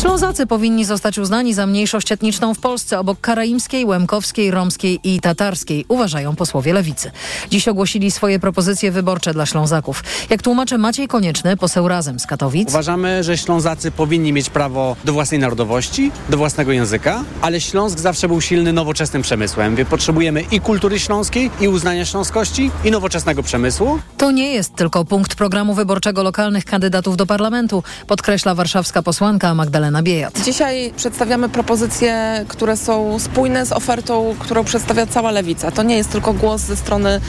[0.00, 5.84] Ślązacy powinni zostać uznani za mniejszość etniczną w Polsce obok karaimskiej, łemkowskiej, romskiej i tatarskiej,
[5.88, 7.10] uważają posłowie lewicy.
[7.50, 10.04] Dziś ogłosili swoje propozycje wyborcze dla Ślązaków.
[10.30, 12.68] Jak tłumaczy Maciej Konieczny, poseł Razem z Katowic.
[12.68, 18.28] Uważamy, że Ślązacy powinni mieć prawo do własnej narodowości, do własnego języka, ale Śląsk zawsze
[18.28, 19.76] był silny nowoczesnym przemysłem.
[19.76, 23.98] Więc potrzebujemy i kultury śląskiej, i uznania śląskości, i nowoczesnego przemysłu.
[24.16, 30.02] To nie jest tylko punkt programu wyborczego lokalnych kandydatów do parlamentu, podkreśla warszawska posłanka Magdalena
[30.02, 30.40] Biejat.
[30.44, 35.70] Dzisiaj przedstawiamy propozycje, które są spójne z ofertą, którą przedstawia cała lewica.
[35.70, 37.20] To nie jest tylko głos ze strony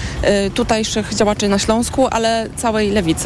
[0.47, 3.18] y, tutejszych działaczy na Śląsku, ale całej lewicy.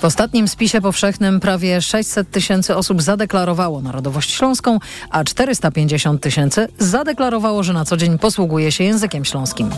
[0.00, 4.78] W ostatnim spisie powszechnym prawie 600 tysięcy osób zadeklarowało narodowość śląską,
[5.10, 9.70] a 450 tysięcy zadeklarowało, że na co dzień posługuje się językiem śląskim.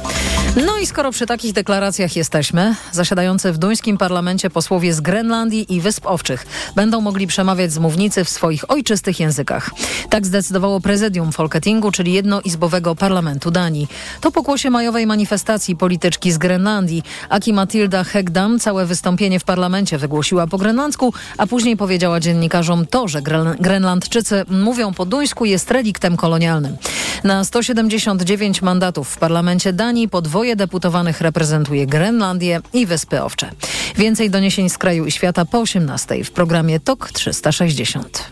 [0.67, 5.81] No i skoro przy takich deklaracjach jesteśmy, zasiadający w duńskim parlamencie posłowie z Grenlandii i
[5.81, 6.47] Wysp Owczych
[6.77, 9.71] będą mogli przemawiać z mównicy w swoich ojczystych językach.
[10.11, 13.89] Tak zdecydowało prezydium Folketingu, czyli jednoizbowego parlamentu Danii.
[14.21, 17.03] To pokłosie majowej manifestacji polityczki z Grenlandii.
[17.29, 19.60] Aki Matilda Hegdam całe wystąpienie w parlamencie
[19.99, 23.23] wygłosiła po grenlandzku, a później powiedziała dziennikarzom to, że
[23.61, 26.77] Grenlandczycy mówią po duńsku jest reliktem kolonialnym.
[27.25, 33.51] Na 179 mandatów w parlamencie Danii podwoje deputowanych reprezentuje Grenlandię i Wyspy Owcze.
[33.97, 38.31] Więcej doniesień z kraju i świata po 18 w programie TOK 360.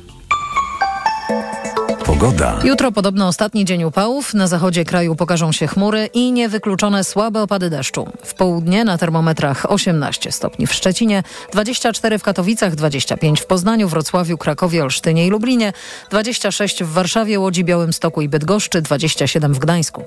[2.19, 2.59] Pogoda.
[2.65, 4.35] Jutro podobno ostatni dzień upałów.
[4.35, 8.09] Na zachodzie kraju pokażą się chmury i niewykluczone słabe opady deszczu.
[8.25, 14.39] W południe na termometrach 18 stopni w Szczecinie, 24 w Katowicach, 25 w Poznaniu, Wrocławiu,
[14.39, 15.73] Krakowie, Olsztynie i Lublinie,
[16.11, 20.05] 26 w Warszawie, Łodzi, Białymstoku i Bydgoszczy, 27 w Gdańsku.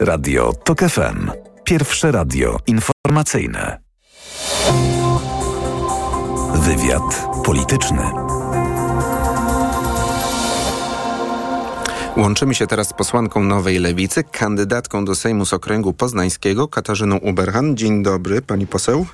[0.00, 1.30] Radio TOK FM.
[1.64, 3.80] Pierwsze radio informacyjne.
[6.54, 8.29] Wywiad polityczny.
[12.16, 17.76] Łączymy się teraz z posłanką Nowej Lewicy, kandydatką do Sejmu z Okręgu Poznańskiego, Katarzyną Uberhan.
[17.76, 19.06] Dzień dobry, pani poseł.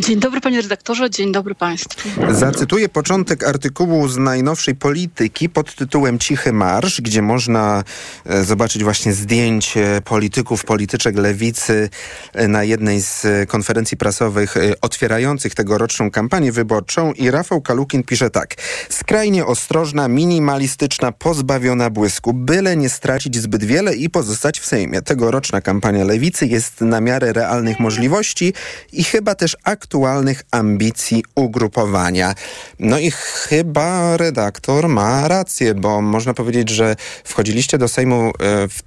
[0.00, 2.08] Dzień dobry panie redaktorze, dzień dobry państwu.
[2.30, 7.84] Zacytuję początek artykułu z najnowszej polityki pod tytułem Cichy Marsz, gdzie można
[8.26, 11.88] e, zobaczyć właśnie zdjęcie polityków, polityczek lewicy
[12.32, 18.30] e, na jednej z e, konferencji prasowych otwierających tegoroczną kampanię wyborczą i Rafał Kalukin pisze
[18.30, 18.54] tak.
[18.88, 25.02] Skrajnie ostrożna, minimalistyczna, pozbawiona błysku, byle nie stracić zbyt wiele i pozostać w Sejmie.
[25.02, 28.52] Tegoroczna kampania lewicy jest na miarę realnych możliwości
[28.92, 32.34] i chyba też aktualnych ambicji ugrupowania.
[32.78, 38.32] No i chyba redaktor ma rację, bo można powiedzieć, że wchodziliście do Sejmu,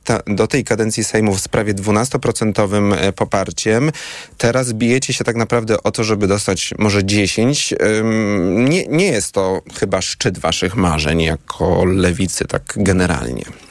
[0.04, 3.92] ta, do tej kadencji Sejmu w sprawie 12% poparciem.
[4.38, 7.74] Teraz bijecie się tak naprawdę o to, żeby dostać może 10.
[8.56, 13.67] Nie, nie jest to chyba szczyt waszych marzeń jako lewicy, tak generalnie.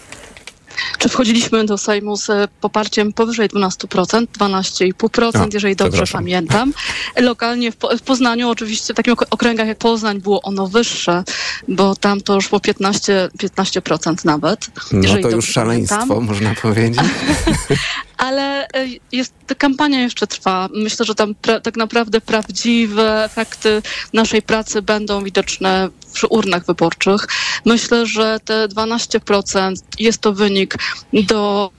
[0.99, 6.73] Czy wchodziliśmy do Sejmu z poparciem powyżej 12%, 12,5%, A, jeżeli dobrze pamiętam.
[7.21, 11.25] Lokalnie w, po w, Poznaniu, oczywiście w takich okręgach jak Poznań było ono wyższe,
[11.69, 14.67] bo tam to już było 15%, 15% nawet.
[14.93, 16.25] No to już szaleństwo, pamiętam.
[16.25, 17.01] można powiedzieć.
[18.17, 20.69] ale e, jest, kampania jeszcze trwa.
[20.75, 27.29] Myślę, że tam pra, tak naprawdę prawdziwe efekty naszej pracy będą widoczne przy urnach wyborczych.
[27.65, 30.75] Myślę, że te 12% jest to wynik
[31.13, 31.71] do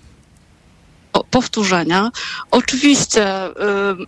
[1.30, 2.12] powtórzenia.
[2.52, 3.52] Oczywiście y,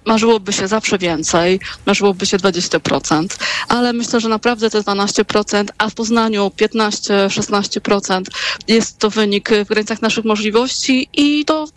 [0.05, 3.27] marzyłoby się zawsze więcej, marzyłoby się 20%,
[3.67, 8.23] ale myślę, że naprawdę te 12%, a w Poznaniu 15-16%
[8.67, 11.67] jest to wynik w granicach naszych możliwości i to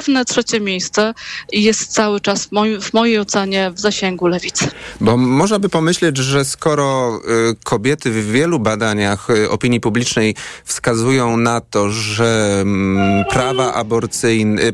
[0.00, 1.14] pewne trzecie miejsce
[1.52, 4.68] jest cały czas w, moim, w mojej ocenie w zasięgu lewicy.
[5.00, 7.20] Bo można by pomyśleć, że skoro
[7.50, 10.34] y, kobiety w wielu badaniach y, opinii publicznej
[10.64, 14.72] wskazują na to, że mm, prawa aborcyjne, y,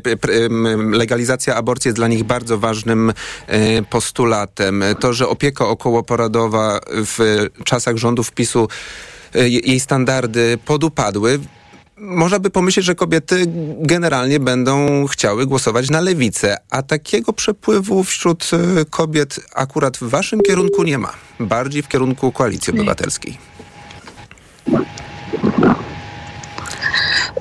[0.91, 3.13] legalizacja aborcji jest dla nich bardzo ważnym
[3.89, 8.67] postulatem, to, że opieka okołoporodowa w czasach rządów PiSu
[9.33, 11.39] jej standardy podupadły,
[11.97, 13.45] można by pomyśleć, że kobiety
[13.79, 20.41] generalnie będą chciały głosować na lewicę, a takiego przepływu wśród e, kobiet akurat w waszym
[20.41, 21.13] kierunku nie ma.
[21.39, 23.37] Bardziej w kierunku koalicji obywatelskiej.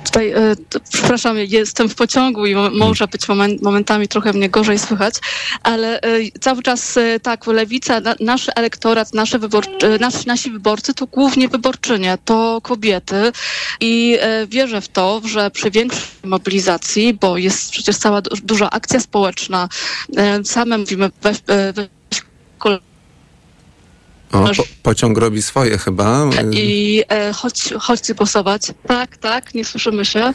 [0.07, 0.57] Tutaj, e,
[0.93, 5.15] przepraszam, jestem w pociągu i może być moment, momentami trochę mnie gorzej słychać,
[5.63, 11.07] ale e, cały czas e, tak, lewica, nasz elektorat, nasze wyborczy, nasi, nasi wyborcy to
[11.07, 13.33] głównie wyborczynie, to kobiety
[13.81, 19.69] i wierzę w to, że przy większej mobilizacji, bo jest przecież cała duża akcja społeczna,
[20.45, 21.39] same mówimy weź,
[21.75, 21.87] weź
[24.33, 26.31] o, po, pociąg robi swoje chyba.
[26.53, 28.73] I e, chodź, chodźcie głosować.
[28.87, 30.35] Tak, tak, nie słyszymy się.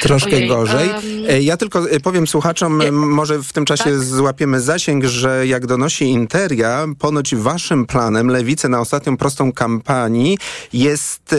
[0.00, 0.88] Troszkę Ojej, gorzej.
[0.88, 4.02] Um, ja tylko e, powiem słuchaczom, nie, może w tym czasie tak?
[4.02, 10.38] złapiemy zasięg, że jak donosi Interia, ponoć waszym planem Lewicy na ostatnią prostą kampanii
[10.72, 11.36] jest e,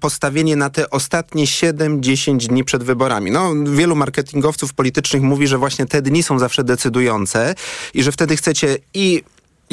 [0.00, 3.30] postawienie na te ostatnie 7-10 dni przed wyborami.
[3.30, 7.54] No, wielu marketingowców politycznych mówi, że właśnie te dni są zawsze decydujące
[7.94, 9.22] i że wtedy chcecie i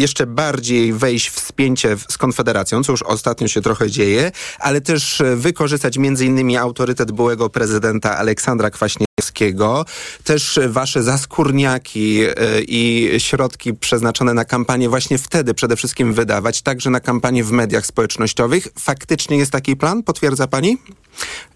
[0.01, 5.21] jeszcze bardziej wejść w spięcie z Konfederacją, co już ostatnio się trochę dzieje, ale też
[5.21, 9.85] e, wykorzystać między innymi autorytet byłego prezydenta Aleksandra Kwaśniewskiego,
[10.23, 16.89] też wasze zaskórniaki e, i środki przeznaczone na kampanię właśnie wtedy przede wszystkim wydawać, także
[16.89, 18.67] na kampanię w mediach społecznościowych.
[18.79, 20.03] Faktycznie jest taki plan?
[20.03, 20.77] Potwierdza pani?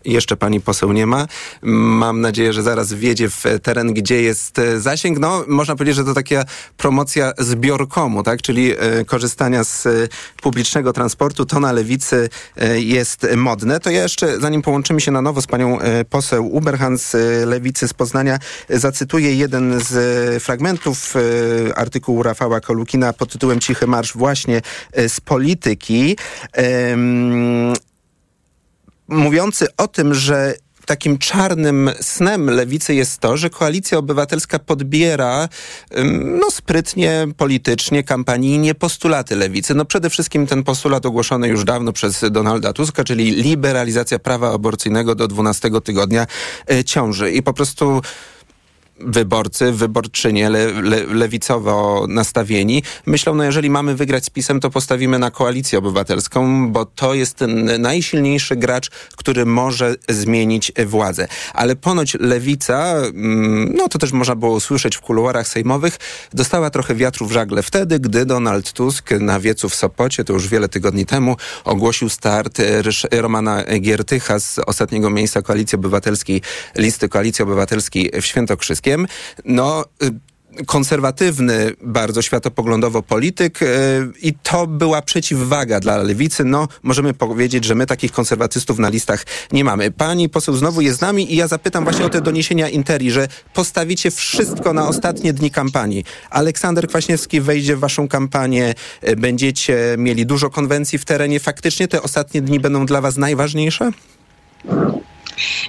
[0.06, 1.28] Jeszcze pani poseł nie ma.
[1.62, 5.20] Mam nadzieję, że zaraz wjedzie w teren, gdzie jest e, zasięg.
[5.20, 6.43] No, można powiedzieć, że to taka
[6.78, 8.41] promocja zbiorkomu, tak?
[8.41, 9.89] Czyli e, korzystania z e,
[10.41, 11.45] publicznego transportu.
[11.45, 12.30] To na lewicy
[12.76, 13.80] jest modne.
[13.80, 17.14] To ja jeszcze, zanim połączymy się na nowo z panią e, poseł Uberhan z
[17.47, 18.39] lewicy z Poznania,
[18.70, 21.14] zacytuję jeden z fragmentów
[21.76, 24.62] artykułu Rafała Kolukina pod tytułem Cichy Marsz właśnie
[25.08, 26.18] z polityki
[29.08, 30.53] mówiący o tym, że
[30.86, 35.49] takim czarnym snem lewicy jest to, że koalicja obywatelska podbiera
[36.41, 39.76] no, sprytnie, politycznie, kampanijnie postulaty lewicy.
[39.76, 45.16] No przede wszystkim ten postulat ogłoszony już dawno przez Donalda Tuska, czyli liberalizacja prawa aborcyjnego
[45.16, 46.28] do 12 tygodnia
[46.72, 47.32] e, ciąży.
[47.32, 48.01] I po prostu
[49.00, 55.20] wyborcy, wyborczynie le, le, lewicowo nastawieni myślą, no jeżeli mamy wygrać z PiSem, to postawimy
[55.20, 57.39] na koalicję obywatelską, bo to jest
[57.80, 61.28] najsilniejszy gracz, który może zmienić władzę.
[61.54, 65.98] Ale ponoć lewica, mm, no to też można było usłyszeć w kuluarach sejmowych,
[66.34, 70.48] dostała trochę wiatru w żagle wtedy, gdy Donald Tusk na wiecu w Sopocie, to już
[70.48, 72.62] wiele tygodni temu, ogłosił start
[73.12, 76.41] Romana Giertycha z ostatniego miejsca Koalicji Obywatelskiej,
[76.76, 78.84] listy Koalicji Obywatelskiej w Świętokrzyskim
[79.45, 80.11] no y,
[80.65, 83.67] konserwatywny bardzo światopoglądowo polityk yy,
[84.21, 86.43] i to była przeciwwaga dla lewicy.
[86.45, 89.91] No, możemy powiedzieć, że my takich konserwatystów na listach nie mamy.
[89.91, 93.27] Pani poseł znowu jest z nami i ja zapytam właśnie o te doniesienia Interi, że
[93.53, 96.03] postawicie wszystko na ostatnie dni kampanii.
[96.29, 101.39] Aleksander Kwaśniewski wejdzie w waszą kampanię, yy, będziecie mieli dużo konwencji w terenie.
[101.39, 103.91] Faktycznie te ostatnie dni będą dla was najważniejsze?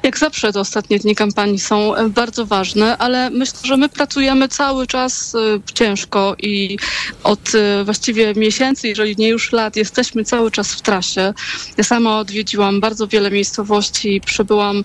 [0.02, 4.48] Jak zawsze te ostatnie dni kampanii są e, bardzo ważne, ale myślę, że my pracujemy
[4.48, 5.38] cały czas e,
[5.74, 6.78] ciężko i
[7.24, 11.34] od e, właściwie miesięcy, jeżeli nie już lat, jesteśmy cały czas w trasie.
[11.76, 14.84] Ja sama odwiedziłam bardzo wiele miejscowości, przebyłam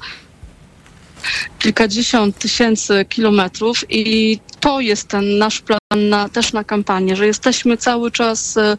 [1.60, 7.78] kilkadziesiąt tysięcy kilometrów i to jest ten nasz plan na, też na kampanię, że jesteśmy
[7.78, 8.78] cały czas e,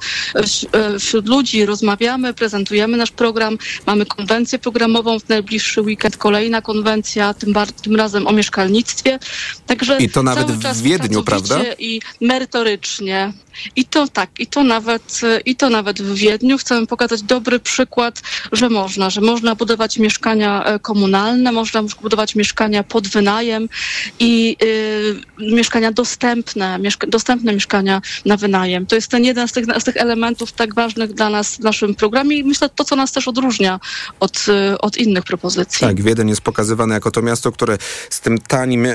[0.73, 7.35] e, wśród ludzi, rozmawiamy, prezentujemy nasz program, mamy konwencję programową w najbliższy weekend, kolejna konwencja,
[7.35, 9.19] tym, tym razem o mieszkalnictwie.
[9.67, 11.61] Także I to nawet cały w Wiedniu, prawda?
[11.79, 13.33] I merytorycznie.
[13.77, 16.59] I to tak, i to nawet, e, i to nawet w Wiedniu.
[16.59, 23.09] Chcemy pokazać dobry przykład, że można, że można budować mieszkania komunalne, można budować mieszkania pod
[23.09, 23.69] wynajem
[24.19, 28.87] i y, mieszkania dostępne, dostępne mieszkania na wynajem.
[28.87, 31.95] To jest ten jeden z tych, z tych elementów tak ważnych dla nas w naszym
[31.95, 33.81] programie i myślę, to, co nas też odróżnia
[34.21, 35.81] od, y, od innych propozycji.
[35.81, 37.79] Tak, Wiedeń jest pokazywany jako to miasto, które
[38.11, 38.95] z tym tanim e,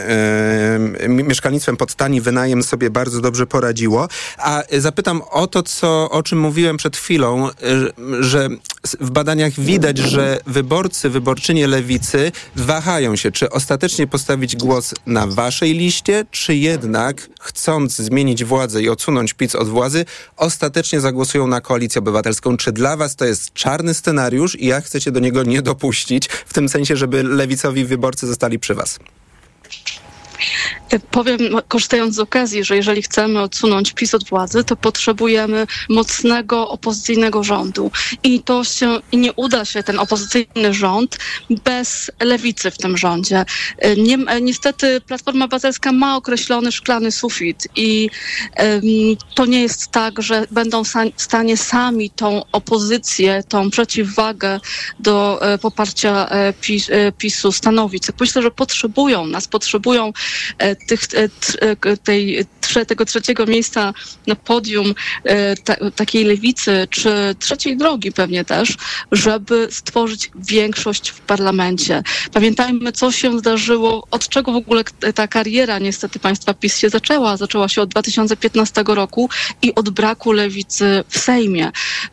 [1.07, 4.07] mieszkalnictwem pod tani wynajem sobie bardzo dobrze poradziło.
[4.37, 7.53] A zapytam o to, co, o czym mówiłem przed chwilą, e,
[8.19, 8.49] że
[8.99, 15.73] w badaniach widać, że wyborcy, wyborczynie lewicy wahają się, czy ostatecznie postawić głos na waszej
[15.73, 20.05] liście, czy jednak chcąc zmienić władzę i odsunąć PiS od władzy,
[20.37, 22.57] ostatecznie zagłosują na koalicję obywatelską.
[22.57, 26.53] Czy dla was to jest czarny scenariusz i jak chcecie do niego nie dopuścić, w
[26.53, 28.99] tym sensie, żeby lewicowi wyborcy zostali przy was?
[31.11, 37.43] Powiem, korzystając z okazji, że jeżeli chcemy odsunąć PiS od władzy, to potrzebujemy mocnego opozycyjnego
[37.43, 37.91] rządu.
[38.23, 41.17] I to się nie uda się ten opozycyjny rząd
[41.63, 43.45] bez lewicy w tym rządzie.
[43.97, 48.09] Nie, niestety Platforma Obywatelska ma określony szklany sufit i
[48.59, 48.81] um,
[49.35, 54.59] to nie jest tak, że będą w stanie sami tą opozycję, tą przeciwwagę
[54.99, 58.03] do e, poparcia e, PiS, e, PiSu stanowić.
[58.19, 60.13] Myślę, że potrzebują nas, potrzebują
[60.57, 62.45] e, tych, e, tej,
[62.88, 63.93] tego trzeciego miejsca
[64.28, 68.78] na podium e, ta, takiej lewicy, czy trzeciej drogi pewnie też,
[69.11, 72.03] żeby stworzyć większość w parlamencie.
[72.34, 74.84] Pamiętajmy, co się zdarzyło, od czego w ogóle
[75.15, 77.38] ta kariera niestety państwa PiS się zaczęła.
[77.38, 79.30] Zaczęła się od 2015 roku
[79.61, 81.71] i od braku lewicy w Sejmie.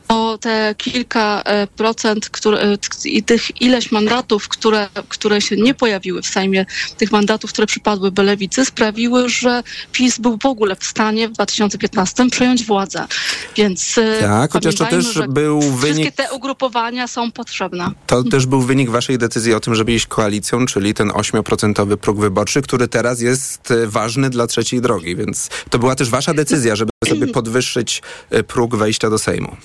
[0.09, 1.43] O te kilka
[1.77, 7.53] procent które, i tych ileś mandatów, które, które się nie pojawiły w Sejmie, tych mandatów,
[7.53, 13.07] które przypadłyby lewicy, sprawiły, że PiS był w ogóle w stanie w 2015 przejąć władzę.
[13.57, 15.97] Więc tak, chociaż to też był wszystkie wynik...
[15.97, 17.91] Wszystkie te ugrupowania są potrzebne.
[18.07, 22.21] To też był wynik waszej decyzji o tym, żeby iść koalicją, czyli ten 8% próg
[22.21, 26.91] wyborczy, który teraz jest ważny dla trzeciej drogi, więc to była też wasza decyzja, żeby
[27.09, 28.03] sobie podwyższyć
[28.47, 29.57] próg wejścia do Sejmu.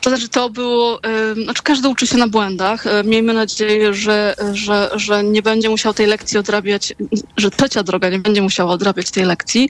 [0.00, 1.00] To znaczy to było,
[1.44, 2.86] znaczy każdy uczy się na błędach.
[2.86, 6.94] Y, miejmy nadzieję, że, że, że nie będzie musiał tej lekcji odrabiać,
[7.36, 9.68] że trzecia droga nie będzie musiała odrabiać tej lekcji.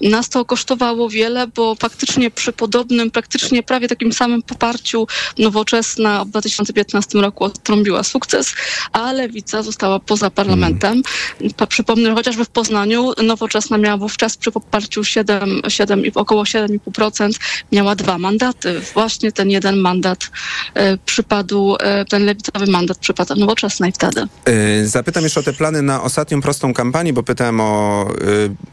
[0.00, 5.06] Nas to kosztowało wiele, bo faktycznie przy podobnym, praktycznie prawie takim samym poparciu
[5.38, 8.54] nowoczesna w 2015 roku odtrąbiła sukces,
[8.92, 11.02] a lewica została poza parlamentem.
[11.38, 11.68] Hmm.
[11.68, 17.30] Przypomnę, że chociażby w Poznaniu nowoczesna miała wówczas przy poparciu 7, 7, około 7,5%
[17.72, 18.80] miała dwa mandaty.
[18.94, 20.30] Właśnie ten jeden ten mandat
[20.74, 24.26] e, przypadł, e, ten lewicowy mandat przypadł nowoczesnej wtedy.
[24.44, 28.08] E, zapytam jeszcze o te plany na ostatnią prostą kampanię, bo pytałem o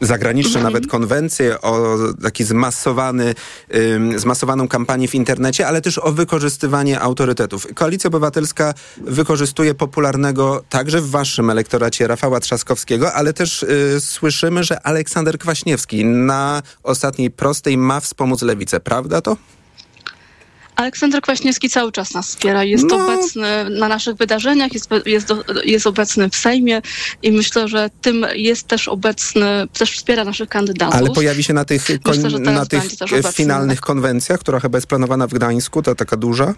[0.00, 0.64] zagraniczne mhm.
[0.64, 3.34] nawet konwencje, o taki zmasowany,
[4.16, 7.66] zmasowaną kampanię w internecie, ale też o wykorzystywanie autorytetów.
[7.74, 13.64] Koalicja Obywatelska wykorzystuje popularnego także w waszym elektoracie Rafała Trzaskowskiego, ale też
[14.00, 18.80] słyszymy, że Aleksander Kwaśniewski na ostatniej prostej ma wspomóc lewicę.
[18.80, 19.36] Prawda to?
[20.80, 22.64] Aleksander Kwaśniewski cały czas nas wspiera.
[22.64, 23.04] Jest no.
[23.04, 26.82] obecny na naszych wydarzeniach, jest, jest, do, jest obecny w Sejmie
[27.22, 30.94] i myślę, że tym jest też obecny, też wspiera naszych kandydatów.
[30.94, 32.82] Ale pojawi się na tych, myślę, na tych
[33.32, 36.54] finalnych konwencjach, która chyba jest planowana w Gdańsku, ta taka duża?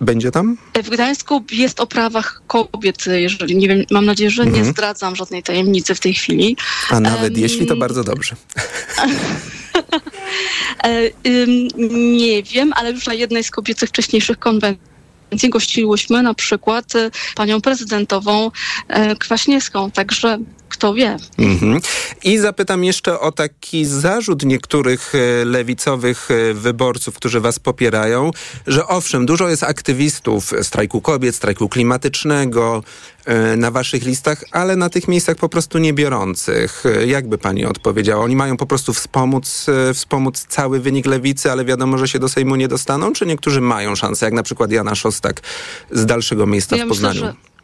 [0.00, 0.56] Będzie tam?
[0.84, 4.64] W Gdańsku jest o prawach kobiet, jeżeli nie wiem, mam nadzieję, że mhm.
[4.64, 6.56] nie zdradzam żadnej tajemnicy w tej chwili.
[6.90, 8.36] A nawet um, jeśli, to bardzo dobrze.
[10.84, 11.10] E,
[12.18, 17.60] nie wiem, ale już na jednej z kobiecych wcześniejszych konwencji gościłyśmy na przykład e, panią
[17.60, 18.50] prezydentową
[18.88, 20.38] e, Kwaśniewską, także
[20.68, 21.16] kto wie.
[21.38, 21.80] Mhm.
[22.24, 25.12] I zapytam jeszcze o taki zarzut niektórych
[25.44, 28.30] lewicowych wyborców, którzy was popierają,
[28.66, 32.82] że owszem, dużo jest aktywistów strajku kobiet, strajku klimatycznego,
[33.28, 36.84] E, na waszych listach, ale na tych miejscach po prostu nie biorących.
[36.86, 38.24] E, jakby pani odpowiedziała?
[38.24, 42.28] Oni mają po prostu wspomóc, e, wspomóc cały wynik lewicy, ale wiadomo, że się do
[42.28, 43.12] Sejmu nie dostaną?
[43.12, 45.40] Czy niektórzy mają szansę, jak na przykład Jana Szostak
[45.90, 47.14] z dalszego miejsca ja w Poznaniu?
[47.14, 47.57] Myślę, że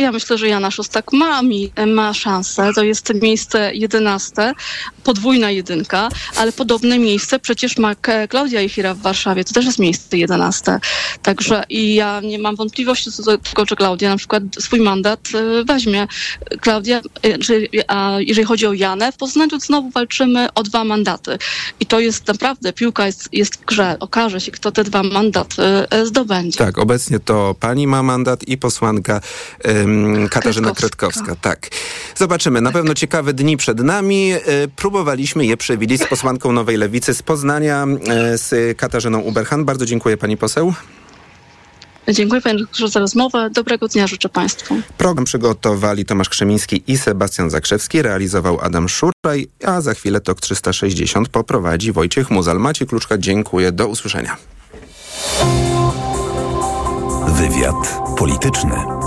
[0.00, 1.40] Ja myślę, że Jana Szostak ma,
[1.86, 2.70] ma szansę.
[2.74, 4.52] To jest miejsce jedenaste,
[5.04, 7.94] podwójna jedynka, ale podobne miejsce przecież ma
[8.28, 9.44] Klaudia Jechira w Warszawie.
[9.44, 10.80] To też jest miejsce jedenaste.
[11.22, 15.20] Także i ja nie mam wątpliwości co do tego, że Klaudia na przykład swój mandat
[15.34, 16.06] y, weźmie.
[16.60, 17.68] Klaudia, y,
[18.18, 21.38] jeżeli chodzi o Janę, w Poznaniu znowu walczymy o dwa mandaty.
[21.80, 23.96] I to jest naprawdę, piłka jest, jest w grze.
[24.00, 25.62] Okaże się, kto te dwa mandaty
[26.02, 26.58] y, zdobędzie.
[26.58, 29.20] Tak, obecnie to pani ma mandat i posłanka
[29.64, 29.89] um,
[30.30, 31.24] Katarzyna Kretkowska.
[31.24, 31.50] Kretkowska.
[31.50, 31.68] Tak.
[32.16, 32.60] Zobaczymy.
[32.60, 34.32] Na pewno ciekawe dni przed nami.
[34.76, 37.86] Próbowaliśmy je przewidzieć z posłanką Nowej Lewicy z Poznania,
[38.34, 39.64] z Katarzyną Uberhan.
[39.64, 40.74] Bardzo dziękuję pani poseł.
[42.08, 43.50] Dziękuję panie doktorze za rozmowę.
[43.54, 44.76] Dobrego dnia życzę państwu.
[44.98, 48.02] Program przygotowali Tomasz Krzemiński i Sebastian Zakrzewski.
[48.02, 52.58] Realizował Adam Szuraj, a za chwilę TOK 360 poprowadzi Wojciech Muzal.
[52.58, 53.72] Macie Kluczka, dziękuję.
[53.72, 54.36] Do usłyszenia.
[57.28, 58.99] Wywiad polityczny.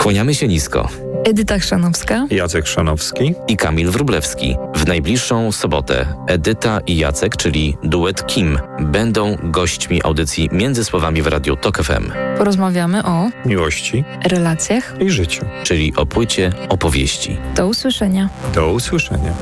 [0.00, 0.88] Kłaniamy się nisko.
[1.24, 4.56] Edyta Chrzanowska, Jacek Szanowski i Kamil Wrublewski.
[4.74, 11.26] W najbliższą sobotę Edyta i Jacek, czyli duet Kim, będą gośćmi audycji Między Słowami w
[11.26, 12.12] Radiu TOK FM.
[12.38, 17.36] Porozmawiamy o miłości, relacjach i życiu, czyli o płycie opowieści.
[17.56, 18.28] Do usłyszenia.
[18.54, 19.32] Do usłyszenia.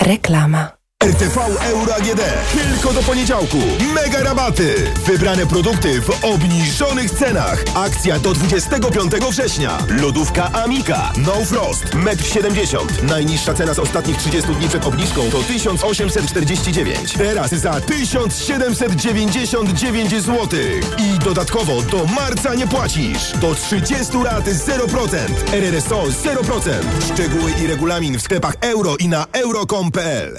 [0.00, 0.81] Reklama.
[1.02, 1.38] RTV
[1.70, 2.20] Euro AGD.
[2.52, 3.58] Tylko do poniedziałku.
[3.94, 4.74] Mega rabaty.
[5.06, 7.64] Wybrane produkty w obniżonych cenach.
[7.74, 9.78] Akcja do 25 września.
[9.88, 11.12] Lodówka Amika.
[11.16, 11.84] No Frost.
[11.84, 12.86] 1,70 m.
[13.08, 17.12] Najniższa cena z ostatnich 30 dni przed obniżką to 1849.
[17.12, 20.48] Teraz za 1799 zł.
[20.98, 23.32] I dodatkowo do marca nie płacisz.
[23.32, 25.18] Do 30 lat 0%.
[25.52, 26.70] RRSO 0%.
[27.12, 30.38] Szczegóły i regulamin w sklepach euro i na euro.com.pl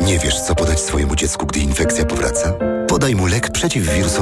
[0.00, 2.52] Nie wiesz, co podać swojemu dziecku, gdy infekcja powraca?
[2.88, 4.02] Podaj mu lek przeciwwirusowy